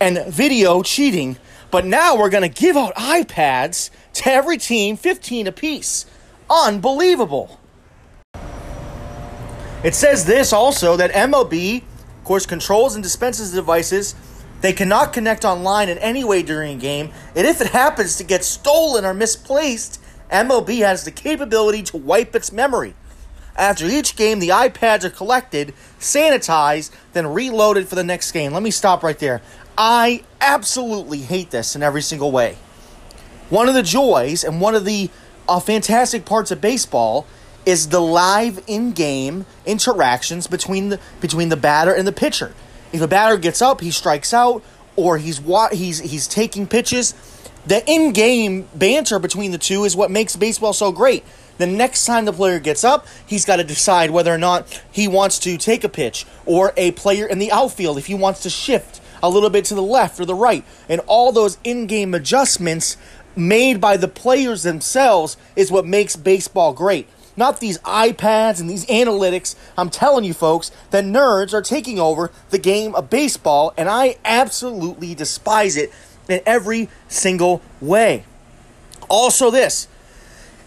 and 0.00 0.24
video 0.26 0.82
cheating, 0.82 1.36
but 1.70 1.84
now 1.84 2.16
we're 2.16 2.30
going 2.30 2.48
to 2.50 2.60
give 2.62 2.76
out 2.76 2.94
iPads 2.94 3.90
to 4.14 4.30
every 4.30 4.58
team, 4.58 4.96
15 4.96 5.46
apiece. 5.46 6.06
Unbelievable. 6.50 7.58
It 9.84 9.94
says 9.94 10.24
this 10.26 10.52
also 10.52 10.96
that 10.96 11.10
MLB, 11.10 11.82
of 11.82 12.24
course, 12.24 12.46
controls 12.46 12.94
and 12.94 13.02
dispenses 13.02 13.50
the 13.50 13.60
devices 13.60 14.14
They 14.62 14.72
cannot 14.72 15.12
connect 15.12 15.44
online 15.44 15.88
in 15.88 15.98
any 15.98 16.22
way 16.22 16.42
during 16.42 16.76
a 16.76 16.80
game, 16.80 17.10
and 17.34 17.46
if 17.46 17.60
it 17.60 17.68
happens 17.68 18.16
to 18.16 18.24
get 18.24 18.44
stolen 18.44 19.04
or 19.04 19.12
misplaced, 19.12 20.00
MLB 20.30 20.78
has 20.78 21.04
the 21.04 21.10
capability 21.10 21.82
to 21.82 21.96
wipe 21.96 22.34
its 22.34 22.52
memory. 22.52 22.94
After 23.56 23.86
each 23.86 24.16
game, 24.16 24.38
the 24.38 24.50
iPads 24.50 25.04
are 25.04 25.10
collected, 25.10 25.74
sanitized, 25.98 26.92
then 27.12 27.26
reloaded 27.26 27.88
for 27.88 27.96
the 27.96 28.04
next 28.04 28.30
game. 28.30 28.52
Let 28.52 28.62
me 28.62 28.70
stop 28.70 29.02
right 29.02 29.18
there. 29.18 29.42
I 29.76 30.22
absolutely 30.40 31.18
hate 31.18 31.50
this 31.50 31.74
in 31.74 31.82
every 31.82 32.00
single 32.00 32.30
way. 32.30 32.56
One 33.50 33.68
of 33.68 33.74
the 33.74 33.82
joys 33.82 34.44
and 34.44 34.60
one 34.60 34.76
of 34.76 34.84
the 34.84 35.10
uh, 35.48 35.58
fantastic 35.58 36.24
parts 36.24 36.52
of 36.52 36.60
baseball 36.60 37.26
is 37.66 37.88
the 37.88 38.00
live 38.00 38.62
in-game 38.66 39.44
interactions 39.66 40.46
between 40.46 40.88
the 40.88 41.00
between 41.20 41.48
the 41.48 41.56
batter 41.56 41.92
and 41.92 42.06
the 42.06 42.12
pitcher. 42.12 42.54
If 42.92 43.00
a 43.00 43.08
batter 43.08 43.36
gets 43.36 43.62
up, 43.62 43.80
he 43.80 43.90
strikes 43.90 44.34
out, 44.34 44.62
or 44.96 45.18
he's 45.18 45.40
wa- 45.40 45.70
he's 45.70 46.00
he's 46.00 46.26
taking 46.26 46.66
pitches. 46.66 47.14
The 47.66 47.88
in-game 47.90 48.68
banter 48.74 49.18
between 49.18 49.52
the 49.52 49.58
two 49.58 49.84
is 49.84 49.94
what 49.94 50.10
makes 50.10 50.34
baseball 50.36 50.72
so 50.72 50.90
great. 50.92 51.24
The 51.58 51.66
next 51.66 52.06
time 52.06 52.24
the 52.24 52.32
player 52.32 52.58
gets 52.58 52.82
up, 52.82 53.06
he's 53.24 53.44
got 53.44 53.56
to 53.56 53.64
decide 53.64 54.10
whether 54.10 54.34
or 54.34 54.38
not 54.38 54.82
he 54.90 55.06
wants 55.06 55.38
to 55.40 55.56
take 55.56 55.84
a 55.84 55.88
pitch, 55.88 56.26
or 56.44 56.72
a 56.76 56.90
player 56.92 57.26
in 57.26 57.38
the 57.38 57.52
outfield 57.52 57.98
if 57.98 58.06
he 58.06 58.14
wants 58.14 58.42
to 58.42 58.50
shift 58.50 59.00
a 59.22 59.30
little 59.30 59.50
bit 59.50 59.64
to 59.66 59.74
the 59.74 59.82
left 59.82 60.18
or 60.18 60.24
the 60.24 60.34
right, 60.34 60.64
and 60.88 61.00
all 61.06 61.30
those 61.30 61.56
in-game 61.62 62.14
adjustments 62.14 62.96
made 63.36 63.80
by 63.80 63.96
the 63.96 64.08
players 64.08 64.64
themselves 64.64 65.36
is 65.54 65.70
what 65.70 65.86
makes 65.86 66.16
baseball 66.16 66.72
great 66.72 67.08
not 67.36 67.60
these 67.60 67.78
iPads 67.78 68.60
and 68.60 68.68
these 68.68 68.86
analytics. 68.86 69.54
I'm 69.76 69.90
telling 69.90 70.24
you, 70.24 70.34
folks, 70.34 70.70
that 70.90 71.04
nerds 71.04 71.52
are 71.52 71.62
taking 71.62 71.98
over 71.98 72.30
the 72.50 72.58
game 72.58 72.94
of 72.94 73.10
baseball, 73.10 73.72
and 73.76 73.88
I 73.88 74.16
absolutely 74.24 75.14
despise 75.14 75.76
it 75.76 75.92
in 76.28 76.40
every 76.46 76.88
single 77.08 77.62
way. 77.80 78.24
Also, 79.08 79.50
this 79.50 79.88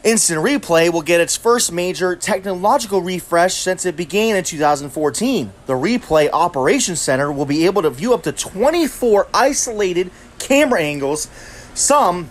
Instant 0.03 0.39
Replay 0.39 0.93
will 0.93 1.01
get 1.01 1.19
its 1.19 1.35
first 1.35 1.71
major 1.71 2.15
technological 2.15 3.01
refresh 3.01 3.55
since 3.55 3.87
it 3.87 3.95
began 3.95 4.35
in 4.35 4.43
2014. 4.43 5.51
The 5.65 5.73
Replay 5.73 6.29
Operations 6.31 7.01
Center 7.01 7.31
will 7.31 7.47
be 7.47 7.65
able 7.65 7.81
to 7.81 7.89
view 7.89 8.13
up 8.13 8.21
to 8.23 8.31
24 8.31 9.27
isolated 9.33 10.11
camera 10.37 10.83
angles, 10.83 11.27
some 11.73 12.29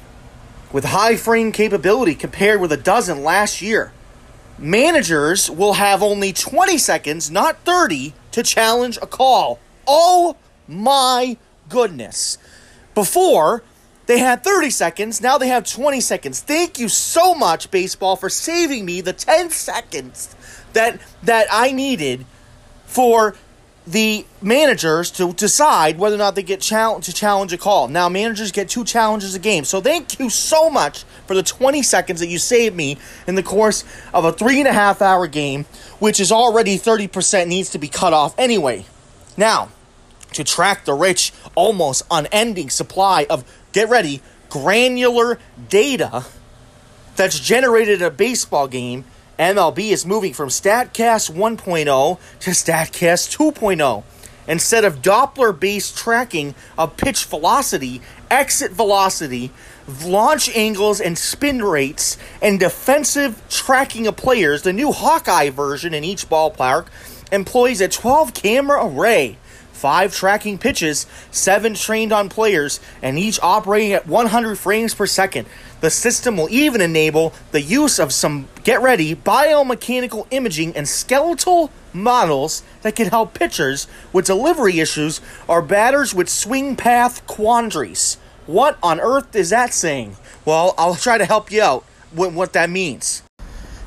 with 0.72 0.84
high 0.84 1.16
frame 1.16 1.50
capability 1.50 2.14
compared 2.14 2.60
with 2.60 2.70
a 2.70 2.76
dozen 2.76 3.24
last 3.24 3.60
year 3.60 3.90
managers 4.58 5.50
will 5.50 5.74
have 5.74 6.02
only 6.02 6.32
20 6.32 6.78
seconds, 6.78 7.30
not 7.30 7.58
30, 7.64 8.14
to 8.32 8.42
challenge 8.42 8.98
a 9.00 9.06
call. 9.06 9.58
Oh 9.86 10.36
my 10.66 11.36
goodness. 11.68 12.38
Before, 12.94 13.62
they 14.06 14.18
had 14.18 14.44
30 14.44 14.70
seconds, 14.70 15.20
now 15.20 15.38
they 15.38 15.48
have 15.48 15.64
20 15.64 16.00
seconds. 16.00 16.40
Thank 16.40 16.78
you 16.78 16.88
so 16.88 17.34
much, 17.34 17.70
baseball, 17.70 18.16
for 18.16 18.28
saving 18.28 18.84
me 18.84 19.00
the 19.00 19.12
10 19.12 19.50
seconds 19.50 20.34
that 20.72 21.00
that 21.22 21.46
I 21.50 21.72
needed 21.72 22.26
for 22.86 23.34
the 23.86 24.24
managers 24.40 25.10
to 25.10 25.32
decide 25.34 25.98
whether 25.98 26.14
or 26.14 26.18
not 26.18 26.34
they 26.34 26.42
get 26.42 26.60
to 26.60 27.12
challenge 27.12 27.52
a 27.52 27.58
call. 27.58 27.88
Now 27.88 28.08
managers 28.08 28.50
get 28.50 28.68
two 28.68 28.84
challenges 28.84 29.34
a 29.34 29.38
game. 29.38 29.64
So 29.64 29.80
thank 29.80 30.18
you 30.18 30.30
so 30.30 30.70
much 30.70 31.04
for 31.26 31.34
the 31.34 31.42
20 31.42 31.82
seconds 31.82 32.20
that 32.20 32.28
you 32.28 32.38
saved 32.38 32.74
me 32.74 32.96
in 33.26 33.34
the 33.34 33.42
course 33.42 33.84
of 34.14 34.24
a 34.24 34.32
three 34.32 34.58
and 34.58 34.68
a 34.68 34.72
half 34.72 35.02
hour 35.02 35.26
game, 35.26 35.66
which 35.98 36.18
is 36.18 36.32
already 36.32 36.78
30% 36.78 37.46
needs 37.46 37.70
to 37.70 37.78
be 37.78 37.88
cut 37.88 38.14
off 38.14 38.34
anyway. 38.38 38.86
Now, 39.36 39.68
to 40.32 40.44
track 40.44 40.84
the 40.86 40.94
rich, 40.94 41.32
almost 41.54 42.02
unending 42.10 42.70
supply 42.70 43.26
of 43.28 43.44
get 43.72 43.90
ready, 43.90 44.22
granular 44.48 45.38
data 45.68 46.24
that's 47.16 47.38
generated 47.38 48.00
a 48.02 48.10
baseball 48.10 48.66
game 48.66 49.04
MLB 49.38 49.90
is 49.90 50.06
moving 50.06 50.32
from 50.32 50.48
StatCast 50.48 51.32
1.0 51.32 52.18
to 52.40 52.50
StatCast 52.50 53.36
2.0. 53.36 54.04
Instead 54.46 54.84
of 54.84 55.02
Doppler 55.02 55.58
based 55.58 55.96
tracking 55.96 56.54
of 56.78 56.96
pitch 56.96 57.24
velocity, 57.24 58.00
exit 58.30 58.70
velocity, 58.70 59.50
launch 60.04 60.54
angles, 60.54 61.00
and 61.00 61.18
spin 61.18 61.62
rates, 61.62 62.16
and 62.40 62.60
defensive 62.60 63.42
tracking 63.48 64.06
of 64.06 64.16
players, 64.16 64.62
the 64.62 64.72
new 64.72 64.92
Hawkeye 64.92 65.50
version 65.50 65.94
in 65.94 66.04
each 66.04 66.28
ballpark 66.28 66.86
employs 67.32 67.80
a 67.80 67.88
12 67.88 68.34
camera 68.34 68.86
array 68.86 69.38
five 69.84 70.14
tracking 70.14 70.56
pitches, 70.56 71.06
seven 71.30 71.74
trained 71.74 72.10
on 72.10 72.30
players, 72.30 72.80
and 73.02 73.18
each 73.18 73.38
operating 73.42 73.92
at 73.92 74.06
100 74.06 74.58
frames 74.58 74.94
per 74.94 75.06
second. 75.06 75.46
The 75.84 75.90
system 75.90 76.38
will 76.38 76.48
even 76.48 76.80
enable 76.80 77.34
the 77.50 77.60
use 77.60 77.98
of 77.98 78.10
some, 78.10 78.48
get 78.62 78.80
ready, 78.80 79.14
biomechanical 79.14 80.26
imaging 80.30 80.74
and 80.74 80.88
skeletal 80.88 81.70
models 81.92 82.62
that 82.80 82.96
can 82.96 83.08
help 83.08 83.34
pitchers 83.34 83.86
with 84.10 84.24
delivery 84.24 84.80
issues 84.80 85.20
or 85.46 85.60
batters 85.60 86.14
with 86.14 86.30
swing 86.30 86.74
path 86.74 87.26
quandaries. 87.26 88.16
What 88.46 88.78
on 88.82 88.98
earth 88.98 89.36
is 89.36 89.50
that 89.50 89.74
saying? 89.74 90.16
Well, 90.46 90.74
I'll 90.78 90.94
try 90.94 91.18
to 91.18 91.26
help 91.26 91.52
you 91.52 91.60
out 91.60 91.84
with 92.14 92.32
what 92.32 92.54
that 92.54 92.70
means. 92.70 93.22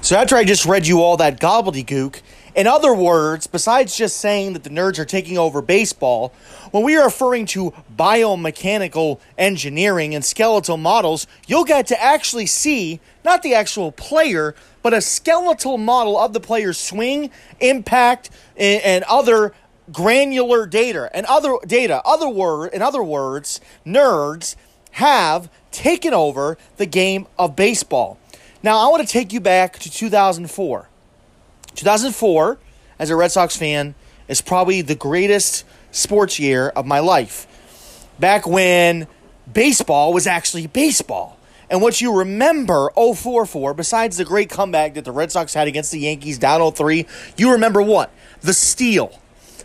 So 0.02 0.18
after 0.18 0.36
I 0.36 0.44
just 0.44 0.68
read 0.68 0.86
you 0.86 1.02
all 1.02 1.18
that 1.18 1.42
gobbledygook, 1.42 2.22
in 2.58 2.66
other 2.66 2.92
words, 2.92 3.46
besides 3.46 3.96
just 3.96 4.18
saying 4.18 4.54
that 4.54 4.64
the 4.64 4.72
nerds 4.72 4.98
are 4.98 5.06
taking 5.06 5.38
over 5.38 5.62
baseball, 5.62 6.34
when 6.72 6.84
we 6.84 6.96
are 6.98 7.06
referring 7.06 7.46
to 7.46 7.72
biomechanical 7.96 9.20
engineering 9.38 10.16
and 10.16 10.26
skeletal 10.26 10.76
models, 10.76 11.28
you'll 11.46 11.66
get 11.66 11.86
to 11.88 12.04
actually 12.04 12.48
see 12.48 13.00
not 13.24 13.44
the 13.44 13.54
actual 13.54 13.92
player, 13.92 14.56
but 14.82 14.92
a 14.92 15.02
skeletal 15.02 15.78
model 15.78 16.18
of 16.18 16.34
the 16.34 16.40
player's 16.40 16.80
swing, 16.80 17.30
impact, 17.60 18.32
and, 18.58 18.82
and 18.82 19.04
other 19.04 19.54
granular 19.92 20.66
data. 20.66 21.12
And 21.14 21.28
other 21.28 21.58
data, 21.68 22.02
other 22.04 22.28
word, 22.28 22.74
in 22.74 22.82
other 22.82 23.04
words, 23.04 23.62
nerds 23.86 24.56
have 24.94 25.48
taken 25.70 26.12
over 26.12 26.58
the 26.78 26.88
game 26.88 27.28
of 27.38 27.56
baseball. 27.56 28.18
Now, 28.64 28.80
I 28.80 28.90
want 28.90 29.06
to 29.06 29.14
take 29.14 29.32
you 29.32 29.40
back 29.40 29.78
to 29.78 29.92
2004. 29.92 30.90
2004, 31.78 32.58
as 33.00 33.10
a 33.10 33.16
Red 33.16 33.32
Sox 33.32 33.56
fan, 33.56 33.96
is 34.28 34.42
probably 34.42 34.82
the 34.82 34.96
greatest 34.96 35.64
sports 35.92 36.40
year 36.40 36.70
of 36.70 36.86
my 36.86 37.00
life. 37.00 37.48
Back 38.20 38.46
when 38.46 39.08
baseball 39.52 40.12
was 40.12 40.28
actually 40.28 40.68
baseball. 40.68 41.38
And 41.70 41.82
what 41.82 42.00
you 42.00 42.18
remember 42.18 42.90
04 42.96 43.46
for, 43.46 43.74
besides 43.74 44.18
the 44.18 44.26
great 44.26 44.50
comeback 44.50 44.94
that 44.94 45.06
the 45.06 45.12
Red 45.12 45.32
Sox 45.32 45.54
had 45.54 45.68
against 45.68 45.92
the 45.92 46.00
Yankees 46.00 46.38
down 46.38 46.72
03, 46.72 47.06
you 47.36 47.52
remember 47.52 47.82
what? 47.82 48.12
The 48.42 48.54
steal. 48.54 49.20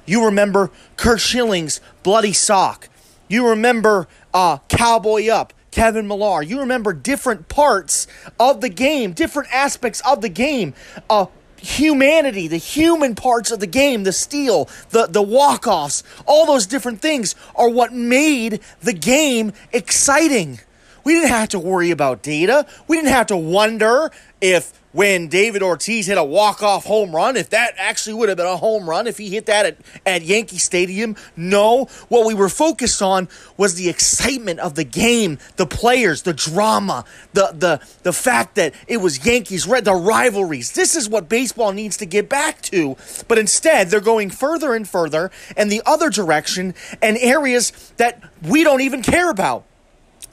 You 0.04 0.24
remember 0.24 0.70
Curt 0.96 1.20
Schilling's 1.20 1.80
bloody 2.02 2.32
sock. 2.32 2.88
You 3.28 3.48
remember 3.48 4.08
uh, 4.34 4.58
Cowboy 4.68 5.28
Up, 5.28 5.52
Kevin 5.70 6.08
Millar. 6.08 6.42
You 6.42 6.60
remember 6.60 6.92
different 6.92 7.48
parts 7.48 8.08
of 8.38 8.60
the 8.60 8.68
game, 8.68 9.12
different 9.12 9.54
aspects 9.54 10.02
of 10.04 10.20
the 10.20 10.28
game. 10.28 10.74
Uh, 11.08 11.26
humanity, 11.62 12.48
the 12.48 12.56
human 12.56 13.14
parts 13.14 13.50
of 13.50 13.60
the 13.60 13.66
game, 13.66 14.02
the 14.04 14.12
steal, 14.12 14.68
the, 14.90 15.06
the 15.06 15.22
walk 15.22 15.66
offs, 15.66 16.02
all 16.26 16.44
those 16.44 16.66
different 16.66 17.00
things 17.00 17.34
are 17.54 17.68
what 17.68 17.92
made 17.92 18.60
the 18.82 18.92
game 18.92 19.52
exciting. 19.72 20.60
We 21.04 21.14
didn't 21.14 21.30
have 21.30 21.48
to 21.50 21.58
worry 21.58 21.90
about 21.90 22.22
data. 22.22 22.66
We 22.88 22.96
didn't 22.96 23.12
have 23.12 23.28
to 23.28 23.36
wonder 23.36 24.10
if 24.40 24.72
when 24.92 25.28
David 25.28 25.62
Ortiz 25.62 26.06
hit 26.06 26.18
a 26.18 26.24
walk-off 26.24 26.84
home 26.84 27.14
run, 27.14 27.36
if 27.36 27.50
that 27.50 27.74
actually 27.78 28.14
would 28.14 28.28
have 28.28 28.38
been 28.38 28.46
a 28.46 28.56
home 28.56 28.88
run, 28.88 29.06
if 29.06 29.18
he 29.18 29.30
hit 29.30 29.46
that 29.46 29.66
at, 29.66 29.76
at 30.06 30.22
Yankee 30.22 30.58
Stadium. 30.58 31.16
No, 31.36 31.86
what 32.08 32.26
we 32.26 32.34
were 32.34 32.48
focused 32.48 33.02
on 33.02 33.28
was 33.56 33.74
the 33.74 33.88
excitement 33.88 34.60
of 34.60 34.74
the 34.74 34.84
game, 34.84 35.38
the 35.56 35.66
players, 35.66 36.22
the 36.22 36.34
drama, 36.34 37.04
the 37.32 37.52
the 37.54 37.86
the 38.02 38.12
fact 38.12 38.54
that 38.56 38.74
it 38.86 38.98
was 38.98 39.24
Yankees 39.26 39.66
red, 39.66 39.84
the 39.84 39.94
rivalries. 39.94 40.72
This 40.72 40.94
is 40.94 41.08
what 41.08 41.28
baseball 41.28 41.72
needs 41.72 41.96
to 41.98 42.06
get 42.06 42.28
back 42.28 42.62
to. 42.62 42.96
But 43.28 43.38
instead, 43.38 43.88
they're 43.88 44.00
going 44.00 44.30
further 44.30 44.74
and 44.74 44.88
further 44.88 45.30
in 45.56 45.68
the 45.68 45.82
other 45.86 46.10
direction 46.10 46.74
and 47.00 47.16
areas 47.18 47.92
that 47.96 48.22
we 48.42 48.64
don't 48.64 48.80
even 48.80 49.02
care 49.02 49.30
about. 49.30 49.64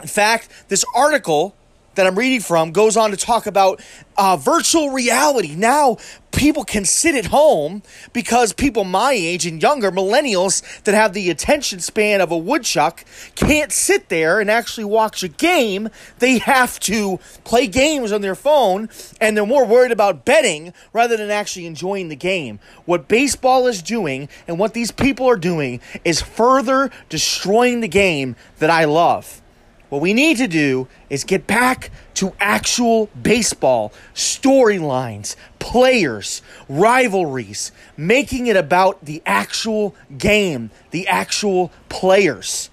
In 0.02 0.08
fact, 0.08 0.50
this 0.70 0.86
article 0.96 1.56
that 2.00 2.08
I'm 2.08 2.18
reading 2.18 2.40
from 2.40 2.72
goes 2.72 2.96
on 2.96 3.12
to 3.12 3.18
talk 3.18 3.46
about 3.46 3.82
uh, 4.18 4.38
virtual 4.38 4.92
reality. 4.92 5.54
Now, 5.54 5.98
people 6.32 6.64
can 6.64 6.86
sit 6.86 7.14
at 7.14 7.26
home 7.26 7.84
because 8.14 8.54
people 8.54 8.86
my 8.86 9.12
age 9.12 9.46
and 9.46 9.62
younger, 9.62 9.92
millennials 9.92 10.82
that 10.84 10.96
have 10.96 11.12
the 11.12 11.30
attention 11.30 11.82
span 11.82 12.22
of 12.22 12.32
a 12.32 12.38
woodchuck, 12.38 13.04
can't 13.36 13.74
sit 13.74 14.08
there 14.08 14.40
and 14.40 14.50
actually 14.50 14.86
watch 14.86 15.24
a 15.24 15.28
game. 15.28 15.90
They 16.20 16.38
have 16.38 16.80
to 16.82 17.20
play 17.44 17.68
games 17.68 18.14
on 18.14 18.22
their 18.22 18.36
phone 18.36 18.88
and 19.20 19.36
they're 19.36 19.46
more 19.46 19.66
worried 19.66 19.92
about 19.92 20.24
betting 20.24 20.74
rather 20.94 21.18
than 21.18 21.30
actually 21.30 21.66
enjoying 21.66 22.08
the 22.08 22.16
game. 22.16 22.60
What 22.86 23.10
baseball 23.10 23.68
is 23.68 23.82
doing 23.82 24.30
and 24.48 24.58
what 24.58 24.74
these 24.74 24.92
people 24.92 25.30
are 25.30 25.36
doing 25.36 25.82
is 26.06 26.22
further 26.22 26.92
destroying 27.10 27.82
the 27.82 27.90
game 27.90 28.38
that 28.60 28.70
I 28.70 28.86
love. 28.86 29.42
What 29.90 30.02
we 30.02 30.14
need 30.14 30.38
to 30.38 30.48
do 30.48 30.88
is 31.10 31.24
get 31.24 31.48
back 31.48 31.92
to 32.16 32.34
actual 32.40 33.10
baseball, 33.22 33.92
storylines, 34.14 35.36
players, 35.58 36.42
rivalries, 36.68 37.72
making 37.98 38.48
it 38.48 38.56
about 38.56 39.04
the 39.04 39.22
actual 39.26 39.96
game, 40.18 40.70
the 40.92 41.08
actual 41.08 41.72
players. 41.90 42.70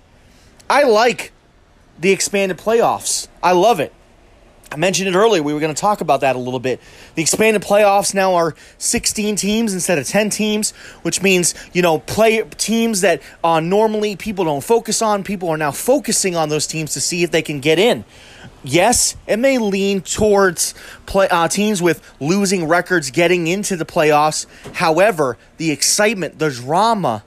I 0.68 0.82
like 0.82 1.32
the 1.98 2.12
expanded 2.12 2.58
playoffs. 2.58 3.28
I 3.42 3.52
love 3.52 3.80
it. 3.80 3.94
I 4.72 4.76
mentioned 4.76 5.08
it 5.08 5.14
earlier. 5.14 5.42
We 5.42 5.54
were 5.54 5.60
going 5.60 5.74
to 5.74 5.80
talk 5.80 6.00
about 6.00 6.22
that 6.22 6.34
a 6.34 6.38
little 6.38 6.58
bit. 6.58 6.80
The 7.14 7.22
expanded 7.22 7.62
playoffs 7.62 8.14
now 8.14 8.34
are 8.34 8.54
16 8.78 9.36
teams 9.36 9.72
instead 9.72 9.98
of 9.98 10.06
10 10.06 10.30
teams, 10.30 10.72
which 11.02 11.22
means, 11.22 11.54
you 11.72 11.82
know, 11.82 12.00
play 12.00 12.42
teams 12.42 13.02
that 13.02 13.22
uh, 13.44 13.60
normally 13.60 14.16
people 14.16 14.44
don't 14.44 14.64
focus 14.64 15.02
on. 15.02 15.22
People 15.22 15.48
are 15.50 15.56
now 15.56 15.70
focusing 15.70 16.34
on 16.34 16.48
those 16.48 16.66
teams 16.66 16.94
to 16.94 17.00
see 17.00 17.22
if 17.22 17.30
they 17.30 17.42
can 17.42 17.60
get 17.60 17.78
in. 17.78 18.04
Yes, 18.64 19.16
it 19.28 19.38
may 19.38 19.58
lean 19.58 20.00
towards 20.00 20.74
play, 21.06 21.28
uh, 21.28 21.46
teams 21.46 21.80
with 21.80 22.02
losing 22.18 22.66
records 22.66 23.12
getting 23.12 23.46
into 23.46 23.76
the 23.76 23.84
playoffs. 23.84 24.46
However, 24.74 25.38
the 25.58 25.70
excitement, 25.70 26.40
the 26.40 26.50
drama 26.50 27.22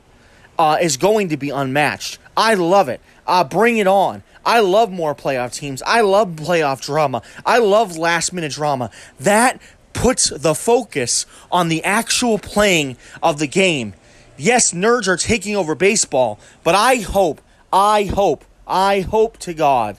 uh, 0.58 0.78
is 0.82 0.98
going 0.98 1.30
to 1.30 1.38
be 1.38 1.50
unmatched. 1.50 2.20
I 2.36 2.56
love 2.56 2.90
it. 2.90 3.00
Uh, 3.26 3.46
bring 3.46 3.78
it 3.78 3.88
on. 3.88 4.24
I 4.46 4.60
love 4.62 4.92
more 4.92 5.14
playoff 5.14 5.54
teams. 5.54 5.82
I 5.86 6.02
love 6.02 6.30
playoff 6.30 6.82
drama. 6.82 7.22
I 7.46 7.60
love 7.60 7.98
last 7.98 8.34
minute 8.34 8.52
drama. 8.52 8.90
That 9.20 9.62
puts 9.94 10.30
the 10.30 10.56
focus 10.56 11.26
on 11.52 11.68
the 11.68 11.84
actual 11.84 12.40
playing 12.40 12.98
of 13.22 13.40
the 13.40 13.48
game. 13.48 13.94
Yes, 14.38 14.72
nerds 14.72 15.08
are 15.08 15.18
taking 15.18 15.56
over 15.56 15.76
baseball, 15.76 16.40
but 16.64 16.74
I 16.74 16.98
hope, 16.98 17.42
I 17.74 18.04
hope, 18.04 18.46
I 18.66 19.02
hope 19.02 19.38
to 19.40 19.54
God 19.54 19.98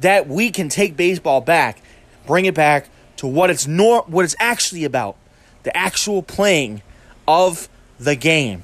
that 0.00 0.26
we 0.26 0.50
can 0.50 0.68
take 0.68 0.96
baseball 0.96 1.40
back, 1.40 1.80
bring 2.26 2.44
it 2.44 2.54
back 2.54 2.88
to 3.18 3.26
what 3.26 3.50
it's 3.50 3.66
nor- 3.66 4.02
what 4.08 4.24
it's 4.24 4.36
actually 4.38 4.84
about, 4.84 5.16
the 5.62 5.74
actual 5.76 6.22
playing 6.22 6.82
of 7.28 7.68
the 7.98 8.16
game. 8.16 8.62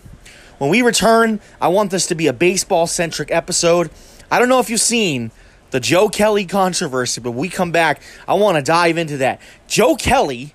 When 0.59 0.71
we 0.71 0.83
return, 0.83 1.41
I 1.61 1.69
want 1.69 1.91
this 1.91 2.07
to 2.09 2.15
be 2.15 2.27
a 2.27 2.33
baseball 2.33 2.87
centric 2.87 3.31
episode. 3.31 3.91
I 4.33 4.39
don't 4.39 4.49
know 4.49 4.61
if 4.61 4.71
you've 4.71 4.81
seen 4.81 5.31
the 5.73 5.79
Joe 5.79 6.09
Kelly 6.09 6.47
controversy, 6.47 7.21
but 7.21 7.33
we 7.33 7.51
come 7.51 7.71
back. 7.71 8.01
I 8.27 8.33
want 8.33 8.57
to 8.57 8.63
dive 8.63 8.97
into 8.97 9.19
that. 9.19 9.43
Joe 9.69 9.95
Kelly 9.95 10.55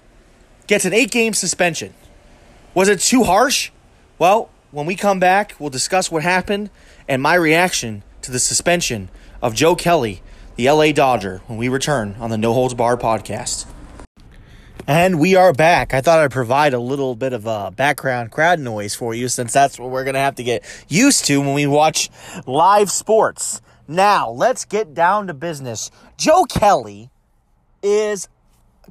gets 0.65 0.83
an 0.85 0.93
eight 0.93 1.11
game 1.11 1.35
suspension. 1.35 1.93
Was 2.73 2.89
it 2.89 2.99
too 2.99 3.23
harsh? 3.23 3.69
Well, 4.17 4.49
when 4.71 4.87
we 4.87 4.95
come 4.95 5.19
back, 5.19 5.53
we'll 5.59 5.69
discuss 5.69 6.09
what 6.09 6.23
happened 6.23 6.71
and 7.07 7.21
my 7.21 7.35
reaction 7.35 8.01
to 8.23 8.31
the 8.31 8.39
suspension 8.39 9.09
of 9.43 9.53
Joe 9.53 9.75
Kelly, 9.75 10.23
the 10.55 10.71
LA 10.71 10.91
Dodger, 10.91 11.43
when 11.45 11.59
we 11.59 11.69
return 11.69 12.15
on 12.19 12.31
the 12.31 12.37
No 12.39 12.53
Holds 12.53 12.73
Barred 12.73 12.99
podcast. 12.99 13.67
And 14.87 15.19
we 15.19 15.35
are 15.35 15.53
back. 15.53 15.93
I 15.93 16.01
thought 16.01 16.17
I'd 16.17 16.31
provide 16.31 16.73
a 16.73 16.79
little 16.79 17.13
bit 17.13 17.31
of 17.31 17.45
a 17.45 17.69
background 17.69 18.31
crowd 18.31 18.59
noise 18.59 18.95
for 18.95 19.13
you 19.13 19.29
since 19.29 19.53
that's 19.53 19.77
what 19.77 19.91
we're 19.91 20.03
going 20.03 20.15
to 20.15 20.19
have 20.19 20.35
to 20.35 20.43
get 20.43 20.63
used 20.87 21.25
to 21.25 21.41
when 21.41 21.53
we 21.53 21.67
watch 21.67 22.09
live 22.47 22.89
sports. 22.89 23.61
Now, 23.87 24.29
let's 24.29 24.65
get 24.65 24.93
down 24.93 25.27
to 25.27 25.33
business. 25.33 25.89
Joe 26.17 26.43
Kelly 26.43 27.09
is 27.81 28.27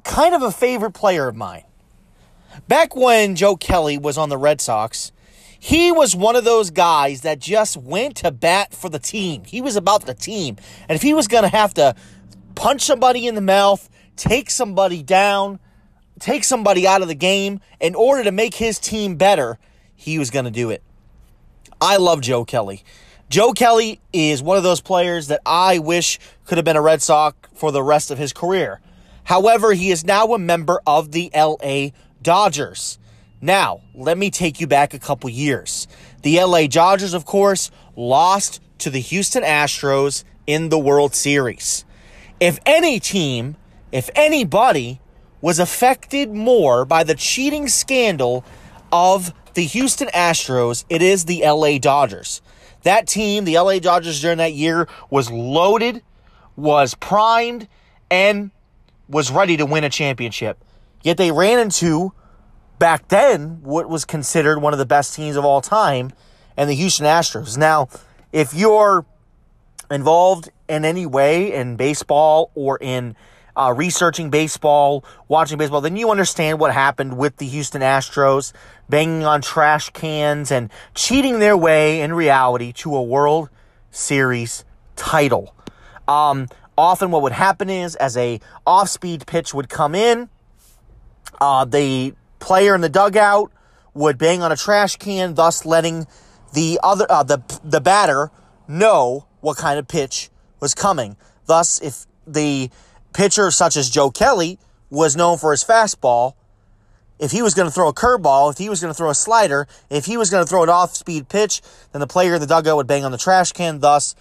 kind 0.03 0.33
of 0.33 0.41
a 0.41 0.51
favorite 0.51 0.93
player 0.93 1.27
of 1.27 1.35
mine. 1.35 1.63
Back 2.67 2.95
when 2.95 3.35
Joe 3.35 3.55
Kelly 3.55 3.97
was 3.97 4.17
on 4.17 4.29
the 4.29 4.37
Red 4.37 4.59
Sox, 4.61 5.11
he 5.59 5.91
was 5.91 6.15
one 6.15 6.35
of 6.35 6.43
those 6.43 6.71
guys 6.71 7.21
that 7.21 7.39
just 7.39 7.77
went 7.77 8.17
to 8.17 8.31
bat 8.31 8.73
for 8.73 8.89
the 8.89 8.99
team. 8.99 9.43
He 9.45 9.61
was 9.61 9.75
about 9.75 10.05
the 10.05 10.13
team. 10.13 10.57
And 10.87 10.95
if 10.95 11.01
he 11.01 11.13
was 11.13 11.27
going 11.27 11.43
to 11.43 11.49
have 11.49 11.73
to 11.75 11.95
punch 12.55 12.81
somebody 12.81 13.27
in 13.27 13.35
the 13.35 13.41
mouth, 13.41 13.89
take 14.15 14.49
somebody 14.49 15.03
down, 15.03 15.59
take 16.19 16.43
somebody 16.43 16.87
out 16.87 17.01
of 17.01 17.07
the 17.07 17.15
game 17.15 17.59
in 17.79 17.95
order 17.95 18.23
to 18.23 18.31
make 18.31 18.55
his 18.55 18.79
team 18.79 19.15
better, 19.15 19.59
he 19.95 20.17
was 20.17 20.31
going 20.31 20.45
to 20.45 20.51
do 20.51 20.69
it. 20.69 20.83
I 21.79 21.97
love 21.97 22.21
Joe 22.21 22.45
Kelly. 22.45 22.83
Joe 23.29 23.51
Kelly 23.51 23.99
is 24.13 24.41
one 24.41 24.55
of 24.55 24.63
those 24.63 24.79
players 24.79 25.27
that 25.27 25.41
I 25.45 25.79
wish 25.79 26.17
could 26.45 26.57
have 26.57 26.63
been 26.63 26.77
a 26.77 26.81
Red 26.81 27.01
Sox 27.01 27.37
for 27.55 27.73
the 27.73 27.83
rest 27.83 28.09
of 28.09 28.17
his 28.17 28.31
career. 28.31 28.79
However, 29.25 29.73
he 29.73 29.91
is 29.91 30.05
now 30.05 30.33
a 30.33 30.39
member 30.39 30.79
of 30.87 31.11
the 31.11 31.29
LA 31.35 31.89
Dodgers. 32.21 32.97
Now, 33.41 33.81
let 33.93 34.17
me 34.17 34.29
take 34.29 34.61
you 34.61 34.67
back 34.67 34.93
a 34.93 34.99
couple 34.99 35.29
years. 35.29 35.89
The 36.21 36.41
LA 36.41 36.67
Dodgers, 36.67 37.13
of 37.13 37.25
course, 37.25 37.69
lost 37.97 38.61
to 38.79 38.89
the 38.89 39.01
Houston 39.01 39.43
Astros 39.43 40.23
in 40.45 40.69
the 40.69 40.79
World 40.79 41.13
Series. 41.13 41.83
If 42.39 42.59
any 42.65 42.97
team, 42.97 43.57
if 43.91 44.09
anybody 44.15 45.01
was 45.41 45.59
affected 45.59 46.33
more 46.33 46.85
by 46.85 47.03
the 47.03 47.15
cheating 47.15 47.67
scandal 47.67 48.45
of 48.89 49.33
the 49.53 49.65
Houston 49.65 50.07
Astros, 50.09 50.85
it 50.87 51.01
is 51.01 51.25
the 51.25 51.43
LA 51.45 51.77
Dodgers. 51.77 52.41
That 52.87 53.05
team, 53.05 53.43
the 53.43 53.59
LA 53.59 53.79
Dodgers 53.79 54.21
during 54.21 54.37
that 54.37 54.53
year, 54.53 54.87
was 55.09 55.29
loaded, 55.29 56.03
was 56.55 56.95
primed, 56.95 57.67
and 58.09 58.49
was 59.09 59.29
ready 59.29 59.57
to 59.57 59.65
win 59.65 59.83
a 59.83 59.89
championship. 59.89 60.63
Yet 61.03 61.17
they 61.17 61.33
ran 61.33 61.59
into, 61.59 62.13
back 62.79 63.09
then, 63.09 63.61
what 63.61 63.89
was 63.89 64.05
considered 64.05 64.59
one 64.59 64.71
of 64.71 64.79
the 64.79 64.85
best 64.85 65.13
teams 65.13 65.35
of 65.35 65.43
all 65.43 65.59
time, 65.59 66.13
and 66.55 66.69
the 66.69 66.75
Houston 66.75 67.05
Astros. 67.05 67.57
Now, 67.57 67.89
if 68.31 68.53
you're 68.53 69.05
involved 69.91 70.49
in 70.69 70.85
any 70.85 71.05
way 71.05 71.53
in 71.53 71.75
baseball 71.75 72.51
or 72.55 72.77
in 72.79 73.17
uh, 73.57 73.73
researching 73.75 74.29
baseball, 74.29 75.03
watching 75.27 75.57
baseball, 75.57 75.81
then 75.81 75.97
you 75.97 76.11
understand 76.11 76.59
what 76.59 76.71
happened 76.71 77.17
with 77.17 77.37
the 77.37 77.47
Houston 77.47 77.81
Astros 77.81 78.53
banging 78.87 79.25
on 79.25 79.41
trash 79.41 79.89
cans 79.89 80.51
and 80.51 80.69
cheating 80.93 81.39
their 81.39 81.57
way 81.57 82.01
in 82.01 82.13
reality 82.13 82.71
to 82.73 82.95
a 82.95 83.01
World 83.01 83.49
Series 83.89 84.63
title. 84.95 85.55
Um, 86.07 86.47
often, 86.77 87.09
what 87.09 87.23
would 87.23 87.31
happen 87.31 87.69
is, 87.69 87.95
as 87.95 88.15
a 88.15 88.39
off-speed 88.65 89.25
pitch 89.25 89.53
would 89.53 89.69
come 89.69 89.95
in, 89.95 90.29
uh, 91.41 91.65
the 91.65 92.13
player 92.39 92.75
in 92.75 92.81
the 92.81 92.89
dugout 92.89 93.51
would 93.95 94.19
bang 94.19 94.43
on 94.43 94.51
a 94.51 94.55
trash 94.55 94.97
can, 94.97 95.33
thus 95.33 95.65
letting 95.65 96.05
the 96.53 96.79
other 96.83 97.05
uh, 97.09 97.23
the 97.23 97.41
the 97.63 97.81
batter 97.81 98.31
know 98.67 99.25
what 99.41 99.57
kind 99.57 99.79
of 99.79 99.87
pitch 99.87 100.29
was 100.59 100.75
coming. 100.75 101.17
Thus, 101.45 101.81
if 101.81 102.05
the 102.27 102.69
pitcher 103.17 103.49
such 103.49 103.75
as 103.75 103.89
Joe 103.89 104.11
Kelly 104.11 104.59
was 104.91 105.15
known 105.15 105.39
for 105.39 105.49
his 105.49 105.63
fastball. 105.63 106.33
If 107.17 107.31
he 107.31 107.41
was 107.41 107.55
going 107.55 107.67
to 107.67 107.73
throw 107.73 107.89
a 107.89 107.93
curveball, 107.93 108.51
if 108.51 108.59
he 108.59 108.69
was 108.69 108.79
going 108.79 108.93
to 108.93 108.97
throw 108.97 109.09
a 109.09 109.15
slider, 109.15 109.67
if 109.89 110.05
he 110.05 110.17
was 110.17 110.29
going 110.29 110.45
to 110.45 110.47
throw 110.47 110.61
an 110.61 110.69
off 110.69 110.95
speed 110.95 111.27
pitch, 111.27 111.63
then 111.91 111.99
the 111.99 112.05
player 112.05 112.35
in 112.35 112.41
the 112.41 112.45
dugout 112.45 112.77
would 112.77 112.85
bang 112.85 113.03
on 113.03 113.11
the 113.11 113.17
trash 113.17 113.53
can. 113.53 113.79
Thus, 113.79 114.13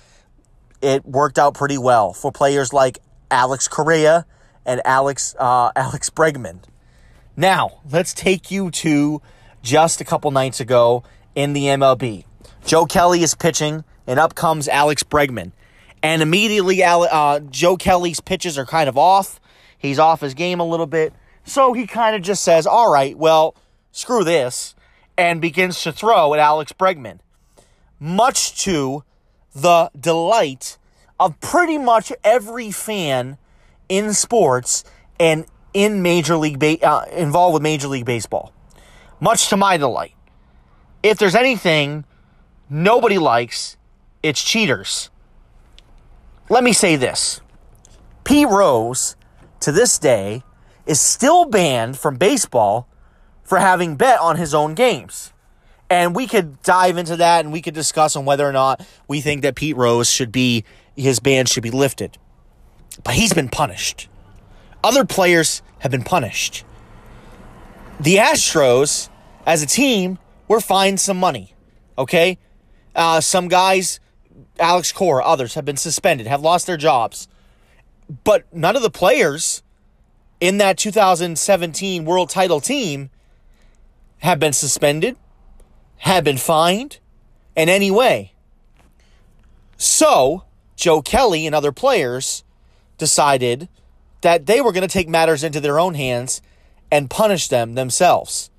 it 0.80 1.04
worked 1.04 1.38
out 1.38 1.52
pretty 1.52 1.76
well 1.76 2.14
for 2.14 2.32
players 2.32 2.72
like 2.72 2.98
Alex 3.30 3.68
Correa 3.68 4.24
and 4.64 4.80
Alex 4.86 5.36
uh, 5.38 5.72
Alex 5.76 6.08
Bregman. 6.08 6.60
Now, 7.36 7.80
let's 7.92 8.14
take 8.14 8.50
you 8.50 8.70
to 8.70 9.20
just 9.62 10.00
a 10.00 10.04
couple 10.04 10.30
nights 10.30 10.58
ago 10.58 11.04
in 11.34 11.52
the 11.52 11.64
MLB. 11.64 12.24
Joe 12.64 12.86
Kelly 12.86 13.22
is 13.22 13.34
pitching, 13.34 13.84
and 14.06 14.18
up 14.18 14.34
comes 14.34 14.68
Alex 14.68 15.02
Bregman. 15.02 15.52
And 16.06 16.22
immediately, 16.22 16.84
uh, 16.84 17.40
Joe 17.50 17.76
Kelly's 17.76 18.20
pitches 18.20 18.56
are 18.56 18.64
kind 18.64 18.88
of 18.88 18.96
off. 18.96 19.40
He's 19.76 19.98
off 19.98 20.20
his 20.20 20.34
game 20.34 20.60
a 20.60 20.64
little 20.64 20.86
bit. 20.86 21.12
So 21.42 21.72
he 21.72 21.84
kind 21.84 22.14
of 22.14 22.22
just 22.22 22.44
says, 22.44 22.64
all 22.64 22.92
right, 22.92 23.18
well, 23.18 23.56
screw 23.90 24.22
this, 24.22 24.76
and 25.18 25.40
begins 25.40 25.82
to 25.82 25.90
throw 25.90 26.32
at 26.32 26.38
Alex 26.38 26.72
Bregman. 26.72 27.18
Much 27.98 28.62
to 28.62 29.02
the 29.52 29.90
delight 29.98 30.78
of 31.18 31.40
pretty 31.40 31.76
much 31.76 32.12
every 32.22 32.70
fan 32.70 33.36
in 33.88 34.12
sports 34.12 34.84
and 35.18 35.44
in 35.74 36.02
Major 36.02 36.36
League 36.36 36.60
ba- 36.60 36.86
uh, 36.88 37.04
involved 37.10 37.54
with 37.54 37.64
Major 37.64 37.88
League 37.88 38.04
Baseball. 38.04 38.52
Much 39.18 39.48
to 39.48 39.56
my 39.56 39.76
delight. 39.76 40.14
If 41.02 41.18
there's 41.18 41.34
anything 41.34 42.04
nobody 42.70 43.18
likes, 43.18 43.76
it's 44.22 44.44
cheaters. 44.44 45.10
Let 46.48 46.62
me 46.62 46.72
say 46.72 46.96
this 46.96 47.40
Pete 48.24 48.48
Rose, 48.48 49.16
to 49.60 49.72
this 49.72 49.98
day, 49.98 50.42
is 50.86 51.00
still 51.00 51.46
banned 51.46 51.98
from 51.98 52.16
baseball 52.16 52.88
for 53.42 53.58
having 53.58 53.96
bet 53.96 54.20
on 54.20 54.36
his 54.36 54.54
own 54.54 54.74
games. 54.74 55.32
And 55.88 56.14
we 56.16 56.26
could 56.26 56.62
dive 56.62 56.96
into 56.96 57.16
that 57.16 57.44
and 57.44 57.52
we 57.52 57.62
could 57.62 57.74
discuss 57.74 58.16
on 58.16 58.24
whether 58.24 58.48
or 58.48 58.52
not 58.52 58.84
we 59.06 59.20
think 59.20 59.42
that 59.42 59.54
Pete 59.54 59.76
Rose 59.76 60.10
should 60.10 60.32
be, 60.32 60.64
his 60.96 61.20
ban 61.20 61.46
should 61.46 61.62
be 61.62 61.70
lifted. 61.70 62.18
But 63.04 63.14
he's 63.14 63.32
been 63.32 63.48
punished. 63.48 64.08
Other 64.82 65.04
players 65.04 65.62
have 65.80 65.92
been 65.92 66.02
punished. 66.02 66.64
The 68.00 68.16
Astros, 68.16 69.08
as 69.46 69.62
a 69.62 69.66
team, 69.66 70.18
were 70.48 70.60
fined 70.60 71.00
some 71.00 71.18
money. 71.18 71.54
Okay? 71.96 72.38
Uh, 72.94 73.20
some 73.20 73.48
guys, 73.48 74.00
Alex 74.58 74.92
Cora, 74.92 75.24
others, 75.24 75.54
have 75.54 75.64
been 75.64 75.76
suspended, 75.76 76.26
have 76.26 76.40
lost 76.40 76.66
their 76.66 76.76
jobs. 76.76 77.28
But 78.24 78.44
none 78.54 78.76
of 78.76 78.82
the 78.82 78.90
players 78.90 79.62
in 80.40 80.58
that 80.58 80.78
2017 80.78 82.04
world 82.04 82.30
title 82.30 82.60
team 82.60 83.10
have 84.18 84.38
been 84.38 84.52
suspended, 84.52 85.16
have 85.98 86.24
been 86.24 86.36
fined 86.36 86.98
in 87.56 87.68
any 87.68 87.90
way. 87.90 88.32
So, 89.76 90.44
Joe 90.76 91.02
Kelly 91.02 91.46
and 91.46 91.54
other 91.54 91.72
players 91.72 92.44
decided 92.98 93.68
that 94.22 94.46
they 94.46 94.60
were 94.60 94.72
going 94.72 94.86
to 94.86 94.92
take 94.92 95.08
matters 95.08 95.44
into 95.44 95.60
their 95.60 95.78
own 95.78 95.94
hands 95.94 96.40
and 96.90 97.10
punish 97.10 97.48
them 97.48 97.74
themselves. 97.74 98.50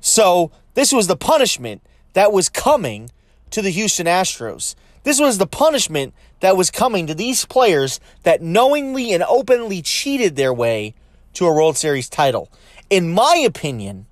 So, 0.00 0.50
this 0.74 0.92
was 0.92 1.06
the 1.06 1.16
punishment 1.16 1.82
that 2.12 2.32
was 2.32 2.48
coming 2.48 3.10
to 3.50 3.62
the 3.62 3.70
Houston 3.70 4.06
Astros. 4.06 4.74
This 5.02 5.20
was 5.20 5.38
the 5.38 5.46
punishment 5.46 6.14
that 6.40 6.56
was 6.56 6.70
coming 6.70 7.06
to 7.06 7.14
these 7.14 7.44
players 7.44 8.00
that 8.24 8.42
knowingly 8.42 9.12
and 9.12 9.22
openly 9.22 9.82
cheated 9.82 10.36
their 10.36 10.52
way 10.52 10.94
to 11.34 11.46
a 11.46 11.54
World 11.54 11.76
Series 11.76 12.08
title. 12.08 12.50
In 12.90 13.12
my 13.12 13.36
opinion, 13.46 14.06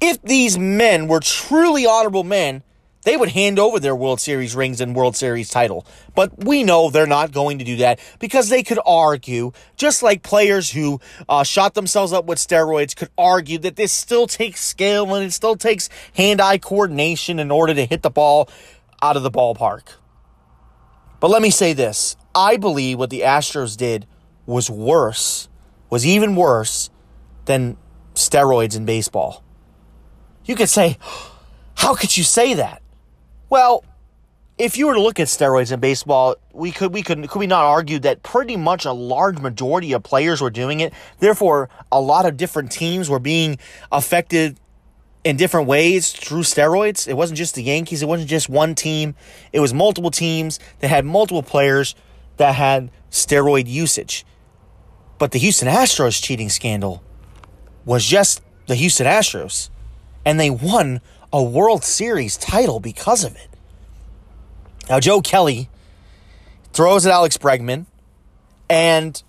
if 0.00 0.20
these 0.22 0.58
men 0.58 1.08
were 1.08 1.20
truly 1.20 1.86
honorable 1.86 2.24
men, 2.24 2.62
they 3.04 3.16
would 3.16 3.30
hand 3.30 3.58
over 3.58 3.80
their 3.80 3.96
World 3.96 4.20
Series 4.20 4.54
rings 4.54 4.80
and 4.80 4.94
World 4.94 5.16
Series 5.16 5.48
title. 5.48 5.86
But 6.14 6.44
we 6.44 6.62
know 6.62 6.90
they're 6.90 7.06
not 7.06 7.32
going 7.32 7.58
to 7.58 7.64
do 7.64 7.76
that 7.76 7.98
because 8.20 8.48
they 8.48 8.62
could 8.62 8.78
argue, 8.86 9.52
just 9.76 10.02
like 10.02 10.22
players 10.22 10.70
who 10.70 11.00
uh, 11.28 11.42
shot 11.42 11.74
themselves 11.74 12.12
up 12.12 12.26
with 12.26 12.38
steroids 12.38 12.94
could 12.94 13.10
argue 13.18 13.58
that 13.58 13.76
this 13.76 13.92
still 13.92 14.26
takes 14.26 14.60
skill 14.60 15.14
and 15.14 15.24
it 15.24 15.32
still 15.32 15.56
takes 15.56 15.88
hand 16.14 16.40
eye 16.40 16.58
coordination 16.58 17.38
in 17.38 17.50
order 17.50 17.74
to 17.74 17.84
hit 17.84 18.02
the 18.02 18.10
ball 18.10 18.48
out 19.00 19.16
of 19.16 19.22
the 19.22 19.30
ballpark. 19.30 19.94
But 21.18 21.30
let 21.30 21.42
me 21.42 21.50
say 21.50 21.72
this 21.72 22.16
I 22.34 22.56
believe 22.56 22.98
what 22.98 23.10
the 23.10 23.20
Astros 23.20 23.76
did 23.76 24.06
was 24.46 24.70
worse, 24.70 25.48
was 25.90 26.06
even 26.06 26.36
worse 26.36 26.90
than 27.44 27.76
steroids 28.14 28.76
in 28.76 28.84
baseball. 28.84 29.42
You 30.44 30.54
could 30.54 30.68
say, 30.68 30.98
how 31.74 31.94
could 31.94 32.16
you 32.16 32.24
say 32.24 32.54
that? 32.54 32.81
Well, 33.52 33.84
if 34.56 34.78
you 34.78 34.86
were 34.86 34.94
to 34.94 35.02
look 35.02 35.20
at 35.20 35.26
steroids 35.26 35.72
in 35.72 35.78
baseball, 35.78 36.36
we 36.54 36.72
could 36.72 36.94
we 36.94 37.02
could 37.02 37.28
could 37.28 37.38
we 37.38 37.46
not 37.46 37.66
argue 37.66 37.98
that 37.98 38.22
pretty 38.22 38.56
much 38.56 38.86
a 38.86 38.92
large 38.92 39.40
majority 39.40 39.92
of 39.92 40.02
players 40.02 40.40
were 40.40 40.48
doing 40.48 40.80
it. 40.80 40.94
Therefore, 41.18 41.68
a 41.92 42.00
lot 42.00 42.24
of 42.24 42.38
different 42.38 42.72
teams 42.72 43.10
were 43.10 43.18
being 43.18 43.58
affected 43.92 44.58
in 45.22 45.36
different 45.36 45.68
ways 45.68 46.12
through 46.12 46.44
steroids. 46.44 47.06
It 47.06 47.12
wasn't 47.12 47.36
just 47.36 47.54
the 47.54 47.62
Yankees, 47.62 48.00
it 48.00 48.08
wasn't 48.08 48.30
just 48.30 48.48
one 48.48 48.74
team. 48.74 49.16
It 49.52 49.60
was 49.60 49.74
multiple 49.74 50.10
teams 50.10 50.58
that 50.78 50.88
had 50.88 51.04
multiple 51.04 51.42
players 51.42 51.94
that 52.38 52.54
had 52.54 52.90
steroid 53.10 53.66
usage. 53.66 54.24
But 55.18 55.32
the 55.32 55.38
Houston 55.38 55.68
Astros 55.68 56.22
cheating 56.22 56.48
scandal 56.48 57.02
was 57.84 58.06
just 58.06 58.40
the 58.66 58.76
Houston 58.76 59.06
Astros. 59.06 59.68
And 60.24 60.40
they 60.40 60.48
won 60.48 61.02
a 61.32 61.42
World 61.42 61.84
Series 61.84 62.36
title 62.36 62.80
because 62.80 63.24
of 63.24 63.34
it. 63.36 63.48
Now, 64.88 65.00
Joe 65.00 65.20
Kelly 65.20 65.68
throws 66.72 67.06
at 67.06 67.12
Alex 67.12 67.38
Bregman, 67.38 67.86
and 68.68 69.22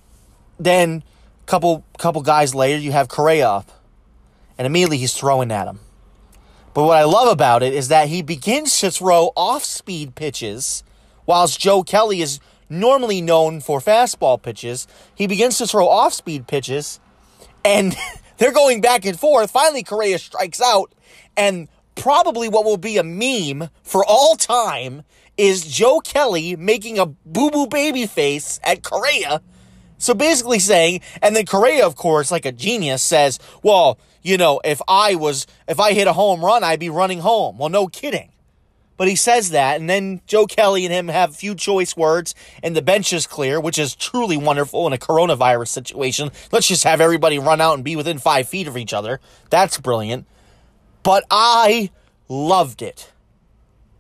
then 0.60 1.04
a 1.42 1.46
couple 1.46 1.86
couple 1.98 2.22
guys 2.22 2.54
later, 2.54 2.80
you 2.80 2.92
have 2.92 3.08
Correa 3.08 3.50
up 3.50 3.72
and 4.58 4.66
immediately 4.66 4.98
he's 4.98 5.14
throwing 5.14 5.52
at 5.52 5.68
him. 5.68 5.80
But 6.74 6.86
what 6.86 6.98
I 6.98 7.04
love 7.04 7.32
about 7.32 7.64
it 7.64 7.74
is 7.74 7.90
that 7.90 8.08
he 8.08 8.22
begins 8.22 8.80
to 8.80 8.90
throw 8.90 9.32
off 9.36 9.64
speed 9.64 10.16
pitches, 10.16 10.84
whilst 11.26 11.60
Joe 11.60 11.84
Kelly 11.84 12.22
is 12.22 12.40
normally 12.70 13.22
known 13.22 13.62
for 13.62 13.80
fastball 13.80 14.42
pitches. 14.42 14.88
He 15.14 15.28
begins 15.28 15.58
to 15.60 15.68
throw 15.68 15.88
off 15.88 16.14
speed 16.14 16.48
pitches, 16.48 17.00
and 17.64 17.96
they're 18.38 18.54
going 18.54 18.82
back 18.82 19.06
and 19.06 19.20
forth. 19.20 19.52
Finally, 19.52 19.84
Correa 19.84 20.18
strikes 20.18 20.62
out, 20.62 20.94
and 21.38 21.68
probably 21.96 22.50
what 22.50 22.66
will 22.66 22.78
be 22.78 22.98
a 22.98 23.04
meme 23.04 23.70
for 23.84 24.04
all 24.06 24.36
time 24.36 25.04
is 25.38 25.66
Joe 25.66 26.00
Kelly 26.00 26.56
making 26.56 27.00
a 27.00 27.06
boo 27.06 27.50
boo 27.52 27.68
baby 27.68 28.06
face 28.06 28.60
at 28.64 28.84
Correa. 28.84 29.42
So 29.98 30.14
basically 30.14 30.60
saying, 30.60 31.02
and 31.22 31.36
then 31.36 31.46
Correa, 31.46 31.86
of 31.86 31.96
course, 31.96 32.30
like 32.30 32.46
a 32.46 32.52
genius, 32.52 33.02
says, 33.02 33.40
well, 33.62 33.98
you 34.22 34.38
know, 34.38 34.60
if 34.64 34.82
I 34.88 35.16
was, 35.16 35.48
if 35.68 35.80
I 35.80 35.94
hit 35.94 36.08
a 36.08 36.14
home 36.14 36.44
run, 36.44 36.64
I'd 36.64 36.80
be 36.80 36.90
running 36.90 37.20
home. 37.20 37.58
Well, 37.58 37.70
no 37.70 37.88
kidding. 37.88 38.30
But 38.96 39.08
he 39.08 39.16
says 39.16 39.50
that, 39.52 39.80
and 39.80 39.90
then 39.90 40.22
Joe 40.28 40.46
Kelly 40.46 40.86
and 40.86 40.94
him 40.94 41.08
have 41.08 41.32
a 41.32 41.34
few 41.34 41.56
choice 41.56 41.98
words, 41.98 42.36
and 42.62 42.76
the 42.76 42.82
bench 42.82 43.12
is 43.12 43.26
clear, 43.26 43.60
which 43.60 43.80
is 43.80 43.96
truly 43.96 44.38
wonderful 44.38 44.86
in 44.86 44.94
a 44.94 44.98
coronavirus 44.98 45.70
situation. 45.70 46.32
Let's 46.52 46.68
just 46.68 46.84
have 46.84 47.02
everybody 47.02 47.40
run 47.40 47.60
out 47.60 47.74
and 47.74 47.84
be 47.84 47.96
within 47.96 48.20
five 48.20 48.48
feet 48.48 48.68
of 48.68 48.78
each 48.78 48.94
other. 48.94 49.20
That's 49.50 49.80
brilliant. 49.80 50.28
But 51.04 51.26
I 51.30 51.92
loved 52.30 52.82
it. 52.82 53.12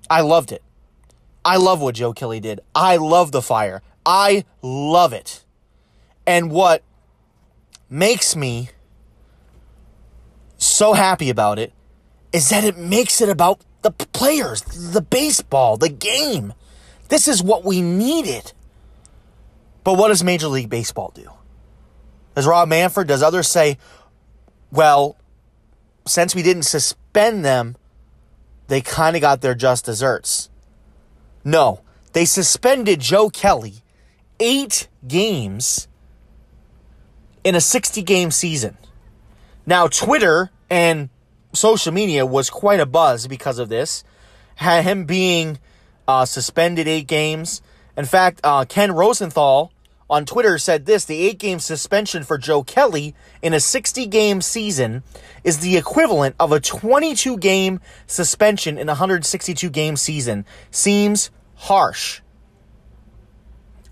I 0.10 0.22
loved 0.22 0.52
it. 0.52 0.64
I 1.46 1.58
love 1.58 1.82
what 1.82 1.96
Joe 1.96 2.14
Kelly 2.14 2.40
did. 2.40 2.62
I 2.74 2.98
love 2.98 3.32
the 3.32 3.42
fire. 3.42 3.82
I 4.06 4.46
love 4.62 5.14
it. 5.14 5.44
And 6.26 6.50
what 6.50 6.84
makes 7.90 8.36
me 8.36 8.70
so 10.58 10.94
happy 10.94 11.30
about 11.30 11.60
it 11.60 11.74
is 12.32 12.50
that 12.50 12.64
it 12.64 12.78
makes 12.78 13.22
it 13.22 13.30
about 13.30 13.62
the 13.82 13.92
players, 13.92 14.62
the 14.62 15.02
baseball, 15.02 15.78
the 15.78 15.90
game. 15.90 16.54
This 17.10 17.28
is 17.28 17.44
what 17.44 17.66
we 17.66 17.82
needed. 17.82 18.54
But 19.84 19.98
what 19.98 20.08
does 20.08 20.24
Major 20.24 20.48
League 20.48 20.70
Baseball 20.70 21.12
do? 21.14 21.30
Does 22.36 22.48
Rob 22.48 22.70
Manfred, 22.70 23.08
does 23.08 23.22
others 23.22 23.50
say, 23.50 23.78
well, 24.72 25.18
since 26.06 26.36
we 26.36 26.44
didn't 26.44 26.64
suspend 26.64 27.44
them, 27.44 27.76
they 28.68 28.82
kind 28.82 29.16
of 29.16 29.22
got 29.22 29.42
their 29.42 29.56
just 29.56 29.86
desserts? 29.86 30.50
No, 31.44 31.82
they 32.14 32.26
suspended 32.26 33.00
Joe 33.00 33.30
Kelly 33.30 33.84
eight 34.40 34.88
games 35.08 35.88
in 37.44 37.56
a 37.56 37.62
60 37.62 38.02
game 38.04 38.32
season. 38.32 38.78
Now, 39.66 39.88
Twitter 39.88 40.52
and 40.70 41.10
social 41.54 41.92
media 41.92 42.26
was 42.26 42.50
quite 42.50 42.80
a 42.80 42.86
buzz 42.86 43.28
because 43.28 43.60
of 43.60 43.70
this. 43.70 44.04
Had 44.56 44.84
him 44.84 45.06
being 45.06 45.60
uh, 46.08 46.26
suspended 46.26 46.88
eight 46.88 47.08
games. 47.08 47.62
In 47.98 48.06
fact, 48.06 48.40
uh, 48.44 48.66
Ken 48.66 48.92
Rosenthal 48.92 49.72
on 50.14 50.26
Twitter 50.26 50.60
said 50.60 50.86
this 50.86 51.06
the 51.06 51.26
eight 51.26 51.40
game 51.40 51.58
suspension 51.58 52.24
for 52.24 52.38
Joe 52.38 52.62
Kelly 52.62 53.16
in 53.42 53.52
a 53.52 53.60
60 53.60 54.06
game 54.06 54.42
season 54.42 55.02
is 55.44 55.58
the 55.58 55.76
equivalent 55.76 56.36
of 56.40 56.52
a 56.52 56.60
22 56.60 57.38
game 57.40 57.80
suspension 58.06 58.78
in 58.78 58.88
a 58.90 58.92
162 58.92 59.72
game 59.72 59.96
season. 59.98 60.46
Seems 60.70 61.32
harsh. 61.56 62.22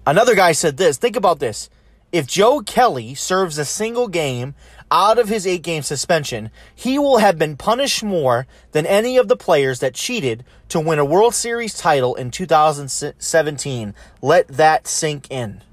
Another 0.05 0.35
guy 0.35 0.51
said 0.51 0.77
this 0.77 0.97
think 0.97 1.15
about 1.15 1.39
this. 1.39 1.71
If 2.11 2.27
Joe 2.27 2.59
Kelly 2.59 3.15
serves 3.15 3.57
a 3.57 3.65
single 3.65 4.07
game 4.07 4.53
out 4.91 5.17
of 5.17 5.27
his 5.27 5.47
eight 5.47 5.63
game 5.63 5.81
suspension, 5.81 6.51
he 6.75 6.99
will 6.99 7.17
have 7.17 7.39
been 7.39 7.57
punished 7.57 8.03
more 8.03 8.45
than 8.73 8.85
any 8.85 9.17
of 9.17 9.27
the 9.27 9.35
players 9.35 9.79
that 9.79 9.95
cheated 9.95 10.43
to 10.69 10.79
win 10.79 10.99
a 10.99 11.05
World 11.05 11.33
Series 11.33 11.73
title 11.73 12.13
in 12.13 12.29
2017. 12.29 13.95
Let 14.21 14.47
that 14.49 14.85
sink 14.85 15.31
in. 15.31 15.63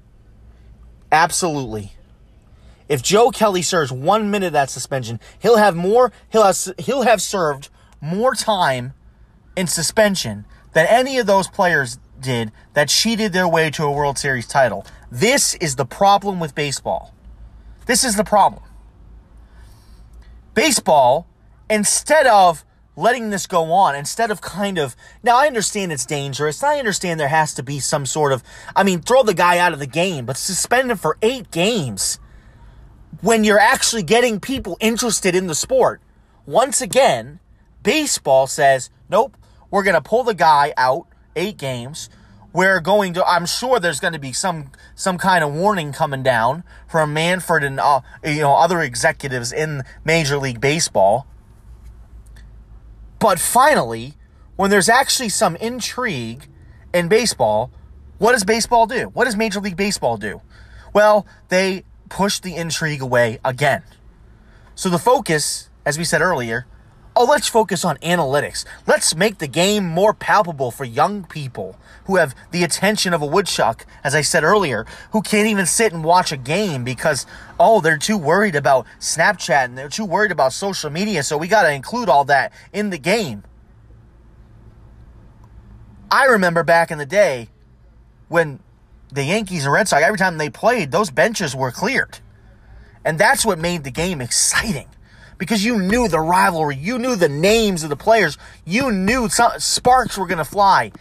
Absolutely. 1.11 1.93
If 2.87 3.03
Joe 3.03 3.29
Kelly 3.29 3.61
serves 3.61 3.91
one 3.91 4.31
minute 4.31 4.47
of 4.47 4.53
that 4.53 4.69
suspension, 4.69 5.19
he'll 5.39 5.57
have 5.57 5.75
more. 5.75 6.11
He'll 6.31 6.43
have, 6.43 6.57
he'll 6.79 7.03
have 7.03 7.21
served 7.21 7.69
more 8.01 8.33
time 8.33 8.93
in 9.55 9.67
suspension 9.67 10.45
than 10.73 10.87
any 10.87 11.17
of 11.19 11.27
those 11.27 11.47
players 11.47 11.99
did 12.19 12.51
that 12.73 12.89
cheated 12.89 13.33
their 13.33 13.47
way 13.47 13.69
to 13.71 13.83
a 13.83 13.91
World 13.91 14.17
Series 14.17 14.47
title. 14.47 14.85
This 15.11 15.55
is 15.55 15.75
the 15.75 15.85
problem 15.85 16.39
with 16.39 16.55
baseball. 16.55 17.13
This 17.85 18.03
is 18.03 18.15
the 18.15 18.23
problem 18.23 18.63
baseball, 20.53 21.25
instead 21.69 22.27
of 22.27 22.65
letting 22.99 23.29
this 23.29 23.47
go 23.47 23.71
on, 23.71 23.95
instead 23.95 24.29
of 24.31 24.41
kind 24.41 24.77
of, 24.77 24.95
now 25.23 25.37
I 25.37 25.47
understand 25.47 25.91
it's 25.91 26.05
dangerous. 26.05 26.63
I 26.63 26.77
understand 26.79 27.19
there 27.19 27.29
has 27.29 27.53
to 27.55 27.63
be 27.63 27.79
some 27.79 28.05
sort 28.05 28.33
of, 28.33 28.43
I 28.75 28.83
mean, 28.83 29.01
throw 29.01 29.23
the 29.23 29.33
guy 29.33 29.57
out 29.57 29.73
of 29.73 29.79
the 29.79 29.87
game, 29.87 30.25
but 30.25 30.37
suspend 30.37 30.91
him 30.91 30.97
for 30.97 31.17
eight 31.21 31.49
games. 31.51 32.19
when 33.21 33.43
you're 33.43 33.59
actually 33.59 34.03
getting 34.03 34.39
people 34.39 34.77
interested 34.79 35.35
in 35.35 35.47
the 35.47 35.55
sport. 35.55 36.01
Once 36.45 36.81
again, 36.81 37.39
baseball 37.83 38.47
says, 38.47 38.89
nope, 39.09 39.35
we're 39.69 39.83
going 39.83 39.95
to 39.95 40.01
pull 40.01 40.23
the 40.23 40.33
guy 40.33 40.73
out 40.77 41.07
eight 41.35 41.57
games. 41.57 42.09
We're 42.51 42.79
going 42.79 43.13
to, 43.13 43.25
I'm 43.25 43.45
sure 43.45 43.79
there's 43.79 43.99
going 43.99 44.13
to 44.13 44.19
be 44.19 44.33
some, 44.33 44.71
some 44.95 45.17
kind 45.17 45.43
of 45.43 45.53
warning 45.53 45.91
coming 45.93 46.23
down 46.23 46.63
from 46.87 47.13
Manfred 47.13 47.63
and, 47.63 47.79
uh, 47.79 48.01
you 48.23 48.39
know, 48.39 48.55
other 48.55 48.81
executives 48.81 49.53
in 49.53 49.83
Major 50.03 50.37
League 50.37 50.59
Baseball. 50.59 51.27
But 53.19 53.39
finally, 53.39 54.15
when 54.55 54.71
there's 54.71 54.89
actually 54.89 55.29
some 55.29 55.55
intrigue 55.57 56.47
in 56.93 57.07
baseball, 57.07 57.71
what 58.17 58.33
does 58.33 58.43
baseball 58.43 58.87
do? 58.87 59.09
What 59.13 59.25
does 59.25 59.35
Major 59.35 59.59
League 59.59 59.77
Baseball 59.77 60.17
do? 60.17 60.41
Well, 60.93 61.25
they 61.49 61.83
push 62.09 62.39
the 62.39 62.55
intrigue 62.55 63.01
away 63.01 63.39
again. 63.45 63.83
So 64.75 64.89
the 64.89 64.99
focus, 64.99 65.69
as 65.85 65.97
we 65.97 66.03
said 66.03 66.21
earlier, 66.21 66.65
oh, 67.19 67.25
let's 67.25 67.49
focus 67.49 67.83
on 67.83 67.97
analytics. 67.97 68.63
Let's 68.87 69.13
make 69.13 69.39
the 69.39 69.47
game 69.47 69.85
more 69.85 70.13
palpable 70.13 70.71
for 70.71 70.85
young 70.85 71.25
people 71.25 71.77
who 72.05 72.15
have 72.15 72.33
the 72.51 72.63
attention 72.63 73.13
of 73.13 73.21
a 73.21 73.25
woodchuck, 73.25 73.85
as 74.05 74.15
I 74.15 74.21
said 74.21 74.45
earlier, 74.45 74.85
who 75.11 75.21
can't 75.21 75.49
even 75.49 75.65
sit 75.65 75.91
and 75.91 76.01
watch 76.01 76.31
a 76.31 76.37
game 76.37 76.85
because, 76.85 77.25
oh, 77.59 77.81
they're 77.81 77.97
too 77.97 78.17
worried 78.17 78.55
about 78.55 78.87
Snapchat 79.01 79.65
and 79.65 79.77
they're 79.77 79.89
too 79.89 80.05
worried 80.05 80.31
about 80.31 80.53
social 80.53 80.89
media, 80.89 81.21
so 81.21 81.37
we 81.37 81.49
got 81.49 81.63
to 81.63 81.73
include 81.73 82.07
all 82.07 82.23
that 82.23 82.53
in 82.71 82.89
the 82.89 82.97
game. 82.97 83.43
I 86.09 86.25
remember 86.25 86.63
back 86.63 86.89
in 86.89 86.97
the 86.97 87.05
day 87.05 87.49
when 88.29 88.59
the 89.11 89.25
Yankees 89.25 89.65
and 89.65 89.73
Red 89.73 89.89
Sox, 89.89 90.01
every 90.01 90.17
time 90.17 90.37
they 90.37 90.49
played, 90.49 90.91
those 90.91 91.11
benches 91.11 91.53
were 91.53 91.71
cleared. 91.71 92.19
And 93.03 93.19
that's 93.19 93.45
what 93.45 93.59
made 93.59 93.83
the 93.83 93.91
game 93.91 94.21
exciting. 94.21 94.87
Because 95.39 95.63
you 95.63 95.79
knew 95.79 96.07
the 96.07 96.19
rivalry, 96.19 96.75
you 96.75 96.99
knew 96.99 97.15
the 97.15 97.29
names 97.29 97.83
of 97.83 97.89
the 97.89 97.95
players, 97.95 98.37
you 98.65 98.91
knew 98.91 99.29
some, 99.29 99.53
sparks 99.57 100.17
were 100.17 100.27
going 100.27 100.37
to 100.37 100.45
fly. 100.45 100.91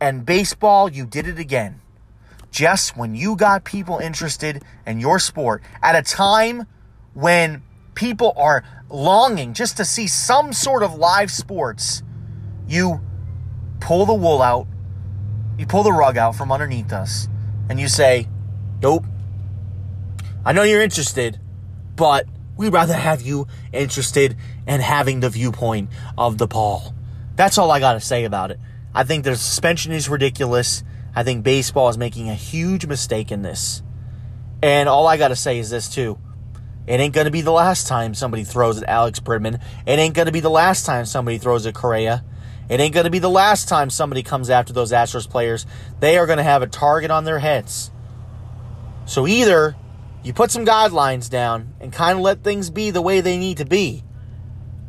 And 0.00 0.26
baseball, 0.26 0.90
you 0.90 1.06
did 1.06 1.26
it 1.28 1.38
again. 1.38 1.80
Just 2.50 2.96
when 2.96 3.14
you 3.14 3.36
got 3.36 3.64
people 3.64 3.98
interested 3.98 4.62
in 4.86 5.00
your 5.00 5.18
sport 5.18 5.62
at 5.82 5.96
a 5.96 6.02
time 6.02 6.66
when 7.14 7.62
people 7.94 8.34
are 8.36 8.64
longing 8.90 9.54
just 9.54 9.76
to 9.76 9.84
see 9.84 10.08
some 10.08 10.52
sort 10.52 10.82
of 10.82 10.96
live 10.96 11.30
sports, 11.30 12.02
you 12.68 13.00
pull 13.80 14.06
the 14.06 14.14
wool 14.14 14.42
out, 14.42 14.66
you 15.56 15.66
pull 15.66 15.84
the 15.84 15.92
rug 15.92 16.16
out 16.16 16.34
from 16.34 16.50
underneath 16.50 16.92
us, 16.92 17.28
and 17.68 17.78
you 17.78 17.88
say, 17.88 18.28
Nope. 18.82 19.04
I 20.44 20.52
know 20.52 20.62
you're 20.62 20.82
interested, 20.82 21.40
but 21.96 22.26
we'd 22.56 22.72
rather 22.72 22.94
have 22.94 23.22
you 23.22 23.46
interested 23.72 24.36
in 24.66 24.80
having 24.80 25.20
the 25.20 25.30
viewpoint 25.30 25.90
of 26.16 26.38
the 26.38 26.46
ball. 26.46 26.94
That's 27.36 27.58
all 27.58 27.70
I 27.70 27.80
got 27.80 27.94
to 27.94 28.00
say 28.00 28.24
about 28.24 28.50
it. 28.50 28.60
I 28.94 29.04
think 29.04 29.24
the 29.24 29.36
suspension 29.36 29.92
is 29.92 30.08
ridiculous. 30.08 30.84
I 31.16 31.22
think 31.22 31.42
baseball 31.44 31.88
is 31.88 31.98
making 31.98 32.28
a 32.28 32.34
huge 32.34 32.86
mistake 32.86 33.32
in 33.32 33.42
this. 33.42 33.82
And 34.62 34.88
all 34.88 35.06
I 35.06 35.16
got 35.16 35.28
to 35.28 35.36
say 35.36 35.58
is 35.58 35.70
this, 35.70 35.88
too. 35.88 36.18
It 36.86 37.00
ain't 37.00 37.14
going 37.14 37.24
to 37.24 37.30
be 37.30 37.40
the 37.40 37.52
last 37.52 37.86
time 37.86 38.14
somebody 38.14 38.44
throws 38.44 38.80
at 38.80 38.88
Alex 38.88 39.18
Bregman. 39.20 39.60
It 39.86 39.98
ain't 39.98 40.14
going 40.14 40.26
to 40.26 40.32
be 40.32 40.40
the 40.40 40.50
last 40.50 40.86
time 40.86 41.06
somebody 41.06 41.38
throws 41.38 41.66
at 41.66 41.74
Correa. 41.74 42.24
It 42.68 42.80
ain't 42.80 42.94
going 42.94 43.04
to 43.04 43.10
be 43.10 43.18
the 43.18 43.30
last 43.30 43.68
time 43.68 43.90
somebody 43.90 44.22
comes 44.22 44.48
after 44.48 44.72
those 44.72 44.92
Astros 44.92 45.28
players. 45.28 45.66
They 46.00 46.18
are 46.18 46.26
going 46.26 46.38
to 46.38 46.44
have 46.44 46.62
a 46.62 46.66
target 46.66 47.10
on 47.10 47.24
their 47.24 47.38
heads. 47.38 47.90
So 49.06 49.26
either 49.26 49.76
you 50.24 50.32
put 50.32 50.50
some 50.50 50.64
guidelines 50.64 51.28
down 51.28 51.74
and 51.80 51.92
kind 51.92 52.18
of 52.18 52.22
let 52.22 52.42
things 52.42 52.70
be 52.70 52.90
the 52.90 53.02
way 53.02 53.20
they 53.20 53.36
need 53.36 53.58
to 53.58 53.66
be, 53.66 54.02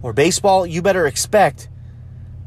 or 0.01 0.13
baseball, 0.13 0.65
you 0.65 0.81
better 0.81 1.05
expect 1.05 1.67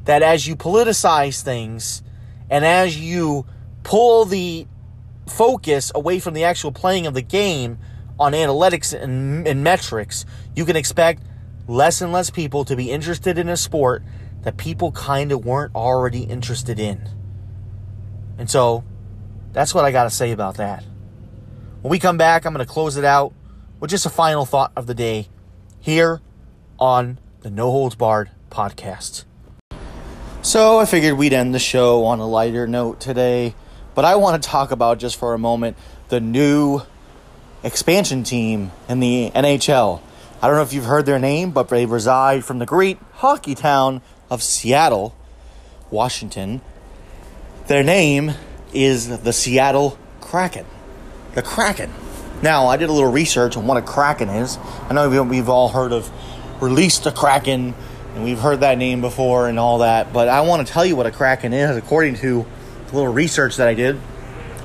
that 0.05 0.22
as 0.22 0.46
you 0.46 0.57
politicize 0.57 1.42
things 1.42 2.03
and 2.48 2.64
as 2.64 2.98
you 2.98 3.44
pull 3.83 4.24
the 4.24 4.66
focus 5.27 5.92
away 5.94 6.18
from 6.18 6.33
the 6.33 6.44
actual 6.44 6.72
playing 6.72 7.07
of 7.07 7.12
the 7.12 7.22
game 7.22 7.79
on 8.18 8.33
analytics 8.33 8.98
and, 8.98 9.46
and 9.46 9.62
metrics, 9.62 10.24
you 10.57 10.64
can 10.64 10.77
expect 10.77 11.22
less 11.66 12.01
and 12.01 12.11
less 12.11 12.31
people 12.31 12.64
to 12.64 12.74
be 12.74 12.90
interested 12.90 13.37
in 13.37 13.48
a 13.48 13.57
sport 13.57 14.03
that 14.42 14.57
people 14.57 14.92
kind 14.92 15.31
of 15.31 15.44
weren't 15.44 15.74
already 15.74 16.22
interested 16.22 16.79
in. 16.81 17.07
And 18.38 18.48
so 18.48 18.85
that's 19.53 19.74
what 19.74 19.85
I 19.85 19.92
got 19.92 20.05
to 20.05 20.11
say 20.11 20.33
about 20.33 20.57
that. 20.57 20.85
When 21.80 21.92
we 21.92 22.00
come 22.00 22.18
back, 22.18 22.44
I'm 22.44 22.52
going 22.52 22.66
to 22.66 22.70
close 22.70 22.96
it 22.96 23.04
out 23.04 23.32
with 23.78 23.88
just 23.88 24.04
a 24.04 24.10
final 24.10 24.44
thought 24.44 24.72
of 24.74 24.88
the 24.88 24.94
day 24.94 25.28
here 25.78 26.20
on 26.76 27.18
the 27.42 27.50
No 27.50 27.70
Holds 27.70 27.94
Barred 27.94 28.30
podcast. 28.50 29.24
So 30.42 30.80
I 30.80 30.86
figured 30.86 31.14
we'd 31.14 31.32
end 31.32 31.54
the 31.54 31.60
show 31.60 32.04
on 32.06 32.18
a 32.18 32.26
lighter 32.26 32.66
note 32.66 32.98
today, 32.98 33.54
but 33.94 34.04
I 34.04 34.16
want 34.16 34.42
to 34.42 34.48
talk 34.48 34.72
about 34.72 34.98
just 34.98 35.20
for 35.20 35.34
a 35.34 35.38
moment 35.38 35.76
the 36.08 36.18
new 36.18 36.82
expansion 37.62 38.24
team 38.24 38.72
in 38.88 38.98
the 38.98 39.30
NHL. 39.32 40.00
I 40.42 40.48
don't 40.48 40.56
know 40.56 40.62
if 40.62 40.72
you've 40.72 40.84
heard 40.84 41.06
their 41.06 41.20
name, 41.20 41.52
but 41.52 41.68
they 41.68 41.86
reside 41.86 42.44
from 42.44 42.58
the 42.58 42.66
great 42.66 42.98
hockey 43.12 43.54
town 43.54 44.02
of 44.30 44.42
Seattle, 44.42 45.14
Washington. 45.92 46.60
Their 47.68 47.84
name 47.84 48.32
is 48.72 49.22
the 49.22 49.32
Seattle 49.32 49.96
Kraken. 50.20 50.66
The 51.34 51.42
Kraken. 51.42 51.92
Now, 52.42 52.66
I 52.66 52.76
did 52.76 52.88
a 52.88 52.92
little 52.92 53.10
research 53.10 53.56
on 53.56 53.66
what 53.66 53.76
a 53.76 53.82
Kraken 53.82 54.28
is. 54.28 54.58
I 54.88 54.94
know 54.94 55.24
we've 55.24 55.48
all 55.48 55.68
heard 55.68 55.92
of 55.92 56.10
Release 56.60 56.98
the 56.98 57.12
Kraken, 57.12 57.74
and 58.14 58.24
we've 58.24 58.40
heard 58.40 58.60
that 58.60 58.78
name 58.78 59.00
before 59.00 59.48
and 59.48 59.58
all 59.58 59.78
that, 59.78 60.12
but 60.12 60.28
I 60.28 60.40
want 60.40 60.66
to 60.66 60.72
tell 60.72 60.84
you 60.84 60.96
what 60.96 61.06
a 61.06 61.10
Kraken 61.12 61.52
is 61.52 61.76
according 61.76 62.16
to 62.16 62.46
a 62.90 62.94
little 62.94 63.12
research 63.12 63.56
that 63.56 63.68
I 63.68 63.74
did. 63.74 64.00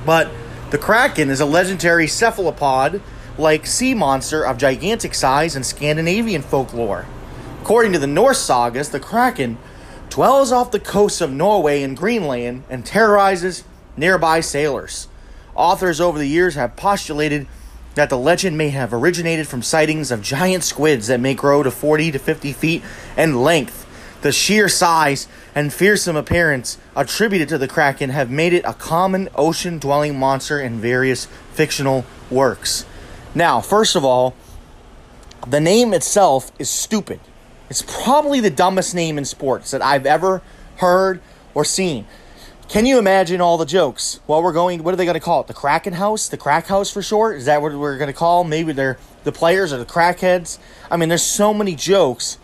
But 0.04 0.30
the 0.70 0.78
Kraken 0.78 1.30
is 1.30 1.40
a 1.40 1.46
legendary 1.46 2.08
cephalopod 2.08 3.00
like 3.38 3.66
sea 3.66 3.94
monster 3.94 4.44
of 4.44 4.58
gigantic 4.58 5.14
size 5.14 5.54
in 5.54 5.62
Scandinavian 5.62 6.42
folklore. 6.42 7.06
According 7.62 7.92
to 7.92 7.98
the 7.98 8.06
Norse 8.06 8.40
sagas, 8.40 8.88
the 8.90 9.00
Kraken 9.00 9.58
dwells 10.10 10.50
off 10.50 10.70
the 10.70 10.80
coasts 10.80 11.20
of 11.20 11.30
Norway 11.32 11.82
and 11.82 11.96
Greenland 11.96 12.64
and 12.68 12.84
terrorizes 12.84 13.64
nearby 13.96 14.40
sailors. 14.40 15.06
Authors 15.54 16.00
over 16.00 16.18
the 16.18 16.26
years 16.26 16.54
have 16.54 16.76
postulated 16.76 17.46
that 17.94 18.10
the 18.10 18.18
legend 18.18 18.58
may 18.58 18.70
have 18.70 18.92
originated 18.92 19.46
from 19.46 19.62
sightings 19.62 20.10
of 20.10 20.20
giant 20.20 20.64
squids 20.64 21.06
that 21.06 21.20
may 21.20 21.34
grow 21.34 21.62
to 21.62 21.70
40 21.70 22.10
to 22.12 22.18
50 22.18 22.52
feet 22.52 22.82
in 23.16 23.42
length. 23.42 23.86
The 24.22 24.32
sheer 24.32 24.68
size 24.68 25.28
and 25.54 25.72
fearsome 25.72 26.16
appearance 26.16 26.78
attributed 26.96 27.48
to 27.50 27.58
the 27.58 27.68
Kraken 27.68 28.10
have 28.10 28.30
made 28.30 28.52
it 28.52 28.64
a 28.64 28.72
common 28.72 29.28
ocean 29.34 29.78
dwelling 29.78 30.18
monster 30.18 30.60
in 30.60 30.80
various 30.80 31.26
fictional 31.52 32.04
works. 32.30 32.84
Now, 33.34 33.60
first 33.60 33.96
of 33.96 34.04
all, 34.04 34.34
the 35.46 35.60
name 35.60 35.92
itself 35.92 36.50
is 36.58 36.70
stupid. 36.70 37.20
It's 37.68 37.82
probably 37.82 38.40
the 38.40 38.50
dumbest 38.50 38.94
name 38.94 39.18
in 39.18 39.24
sports 39.24 39.70
that 39.70 39.82
I've 39.82 40.06
ever 40.06 40.42
heard 40.76 41.20
or 41.54 41.64
seen. 41.64 42.06
Can 42.68 42.86
you 42.86 42.98
imagine 42.98 43.40
all 43.40 43.58
the 43.58 43.66
jokes? 43.66 44.20
Well, 44.26 44.42
we're 44.42 44.52
going. 44.52 44.82
What 44.82 44.94
are 44.94 44.96
they 44.96 45.04
going 45.04 45.14
to 45.14 45.20
call 45.20 45.40
it? 45.42 45.46
The 45.46 45.54
Kraken 45.54 45.92
House, 45.92 46.28
the 46.28 46.36
Crack 46.36 46.66
House 46.66 46.90
for 46.90 47.02
short. 47.02 47.36
Is 47.36 47.44
that 47.44 47.62
what 47.62 47.72
we're 47.74 47.98
going 47.98 48.08
to 48.08 48.14
call? 48.14 48.44
Maybe 48.44 48.72
they're 48.72 48.98
the 49.22 49.32
players 49.32 49.72
or 49.72 49.78
the 49.78 49.84
crackheads. 49.84 50.58
I 50.90 50.96
mean, 50.96 51.08
there's 51.08 51.22
so 51.22 51.52
many 51.54 51.74
jokes 51.74 52.38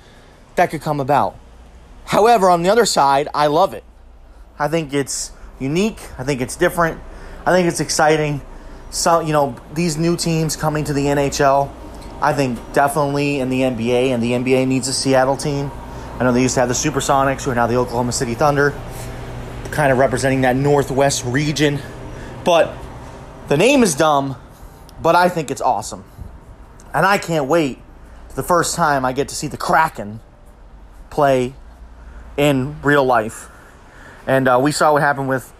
that 0.56 0.70
could 0.70 0.82
come 0.82 1.00
about. 1.00 1.36
However, 2.06 2.50
on 2.50 2.62
the 2.62 2.68
other 2.68 2.86
side, 2.86 3.28
I 3.34 3.46
love 3.46 3.74
it. 3.74 3.84
I 4.58 4.68
think 4.68 4.92
it's 4.92 5.32
unique. 5.58 6.00
I 6.18 6.24
think 6.24 6.40
it's 6.40 6.56
different. 6.56 7.00
I 7.46 7.52
think 7.52 7.66
it's 7.66 7.80
exciting. 7.80 8.42
So 8.90 9.20
you 9.20 9.32
know, 9.32 9.56
these 9.74 9.96
new 9.96 10.16
teams 10.16 10.54
coming 10.56 10.84
to 10.84 10.92
the 10.92 11.06
NHL 11.06 11.70
I 12.22 12.34
think 12.34 12.58
definitely 12.74 13.40
in 13.40 13.48
the 13.48 13.62
NBA, 13.62 14.08
and 14.08 14.22
the 14.22 14.32
NBA 14.32 14.68
needs 14.68 14.88
a 14.88 14.92
Seattle 14.92 15.38
team. 15.38 15.70
I 16.18 16.24
know 16.24 16.32
they 16.32 16.42
used 16.42 16.54
to 16.54 16.60
have 16.60 16.68
the 16.68 16.74
Supersonics, 16.74 17.44
who 17.44 17.50
are 17.50 17.54
now 17.54 17.66
the 17.66 17.76
Oklahoma 17.76 18.12
City 18.12 18.34
Thunder, 18.34 18.78
kind 19.70 19.92
of 19.92 19.98
representing 19.98 20.42
that 20.42 20.56
Northwest 20.56 21.24
region. 21.24 21.78
But 22.44 22.74
the 23.48 23.56
name 23.56 23.82
is 23.82 23.94
dumb, 23.94 24.36
but 25.02 25.14
I 25.14 25.28
think 25.28 25.50
it's 25.50 25.60
awesome. 25.60 26.04
And 26.92 27.06
I 27.06 27.18
can't 27.18 27.46
wait 27.46 27.78
for 28.28 28.36
the 28.36 28.42
first 28.42 28.74
time 28.74 29.04
I 29.04 29.12
get 29.12 29.28
to 29.28 29.34
see 29.34 29.46
the 29.46 29.56
Kraken 29.56 30.20
play 31.10 31.54
in 32.36 32.80
real 32.82 33.04
life. 33.04 33.48
And 34.26 34.48
uh, 34.48 34.58
we 34.62 34.72
saw 34.72 34.92
what 34.92 35.02
happened 35.02 35.28
with 35.28 35.52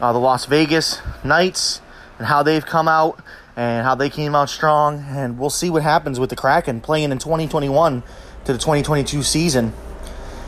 uh, 0.00 0.12
the 0.12 0.18
Las 0.18 0.46
Vegas 0.46 1.00
Knights 1.24 1.80
and 2.18 2.26
how 2.26 2.42
they've 2.42 2.64
come 2.64 2.88
out 2.88 3.20
and 3.56 3.84
how 3.84 3.94
they 3.94 4.10
came 4.10 4.34
out 4.34 4.50
strong. 4.50 5.04
And 5.08 5.38
we'll 5.38 5.50
see 5.50 5.70
what 5.70 5.82
happens 5.82 6.18
with 6.20 6.30
the 6.30 6.36
Kraken 6.36 6.80
playing 6.80 7.12
in 7.12 7.18
2021 7.18 8.02
to 8.44 8.52
the 8.52 8.58
2022 8.58 9.22
season. 9.22 9.72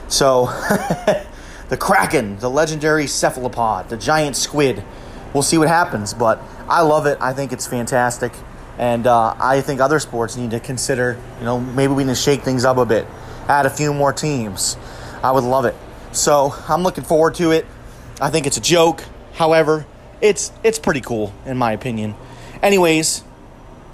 So, 0.08 0.46
the 1.68 1.76
Kraken, 1.76 2.38
the 2.38 2.50
legendary 2.50 3.06
cephalopod, 3.06 3.88
the 3.88 3.96
giant 3.96 4.36
squid. 4.36 4.82
We'll 5.34 5.42
see 5.42 5.58
what 5.58 5.68
happens, 5.68 6.14
but 6.14 6.42
I 6.68 6.82
love 6.82 7.06
it. 7.06 7.18
I 7.20 7.32
think 7.32 7.52
it's 7.52 7.66
fantastic. 7.66 8.32
And 8.78 9.06
uh, 9.06 9.34
I 9.38 9.60
think 9.60 9.80
other 9.80 9.98
sports 9.98 10.36
need 10.36 10.52
to 10.52 10.60
consider, 10.60 11.18
you 11.38 11.44
know, 11.44 11.60
maybe 11.60 11.92
we 11.92 12.04
need 12.04 12.12
to 12.12 12.14
shake 12.14 12.42
things 12.42 12.64
up 12.64 12.76
a 12.76 12.86
bit, 12.86 13.06
add 13.48 13.66
a 13.66 13.70
few 13.70 13.92
more 13.92 14.12
teams. 14.12 14.76
I 15.22 15.32
would 15.32 15.44
love 15.44 15.64
it. 15.64 15.74
So 16.12 16.54
I'm 16.68 16.82
looking 16.82 17.04
forward 17.04 17.34
to 17.36 17.50
it. 17.50 17.66
I 18.20 18.30
think 18.30 18.46
it's 18.46 18.56
a 18.56 18.62
joke. 18.62 19.04
However, 19.34 19.84
it's 20.20 20.50
it's 20.64 20.78
pretty 20.78 21.00
cool 21.00 21.32
in 21.44 21.56
my 21.56 21.72
opinion. 21.72 22.14
Anyways, 22.62 23.22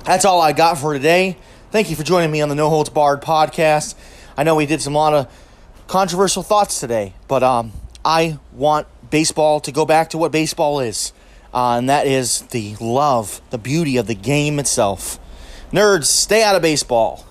that's 0.04 0.24
all 0.24 0.40
I 0.40 0.52
got 0.52 0.78
for 0.78 0.92
today. 0.92 1.36
Thank 1.70 1.90
you 1.90 1.96
for 1.96 2.02
joining 2.02 2.30
me 2.30 2.40
on 2.40 2.48
the 2.48 2.54
No 2.54 2.70
Holds 2.70 2.88
Barred 2.88 3.20
podcast. 3.20 3.94
I 4.36 4.44
know 4.44 4.54
we 4.54 4.66
did 4.66 4.80
some 4.80 4.94
lot 4.94 5.12
of 5.12 5.43
controversial 5.86 6.42
thoughts 6.42 6.80
today, 6.80 7.14
but 7.28 7.42
um, 7.42 7.72
I 8.04 8.38
want 8.52 8.86
baseball 9.10 9.60
to 9.60 9.72
go 9.72 9.84
back 9.84 10.10
to 10.10 10.18
what 10.18 10.32
baseball 10.32 10.80
is, 10.80 11.12
uh, 11.52 11.76
and 11.78 11.88
that 11.88 12.06
is 12.06 12.42
the 12.42 12.76
love, 12.80 13.40
the 13.50 13.58
beauty 13.58 13.96
of 13.96 14.06
the 14.06 14.14
game 14.14 14.58
itself. 14.58 15.18
Nerds, 15.72 16.04
stay 16.04 16.42
out 16.42 16.56
of 16.56 16.62
baseball. 16.62 17.24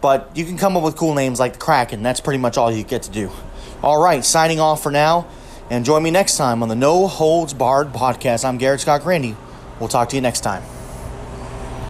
But 0.00 0.36
you 0.36 0.44
can 0.44 0.58
come 0.58 0.76
up 0.76 0.82
with 0.82 0.96
cool 0.96 1.14
names 1.14 1.38
like 1.38 1.52
the 1.54 1.58
Kraken. 1.60 2.02
That's 2.02 2.20
pretty 2.20 2.38
much 2.38 2.58
all 2.58 2.72
you 2.72 2.82
get 2.82 3.02
to 3.04 3.10
do. 3.10 3.30
All 3.82 4.02
right, 4.02 4.24
signing 4.24 4.58
off 4.58 4.82
for 4.82 4.90
now. 4.90 5.28
And 5.70 5.84
join 5.84 6.02
me 6.02 6.10
next 6.10 6.36
time 6.36 6.62
on 6.62 6.68
the 6.68 6.74
No 6.74 7.06
Holds 7.06 7.54
Barred 7.54 7.92
podcast. 7.92 8.44
I'm 8.44 8.58
Garrett 8.58 8.80
Scott 8.80 9.02
Grandy. 9.02 9.36
We'll 9.78 9.88
talk 9.88 10.08
to 10.10 10.16
you 10.16 10.22
next 10.22 10.40
time. 10.40 10.81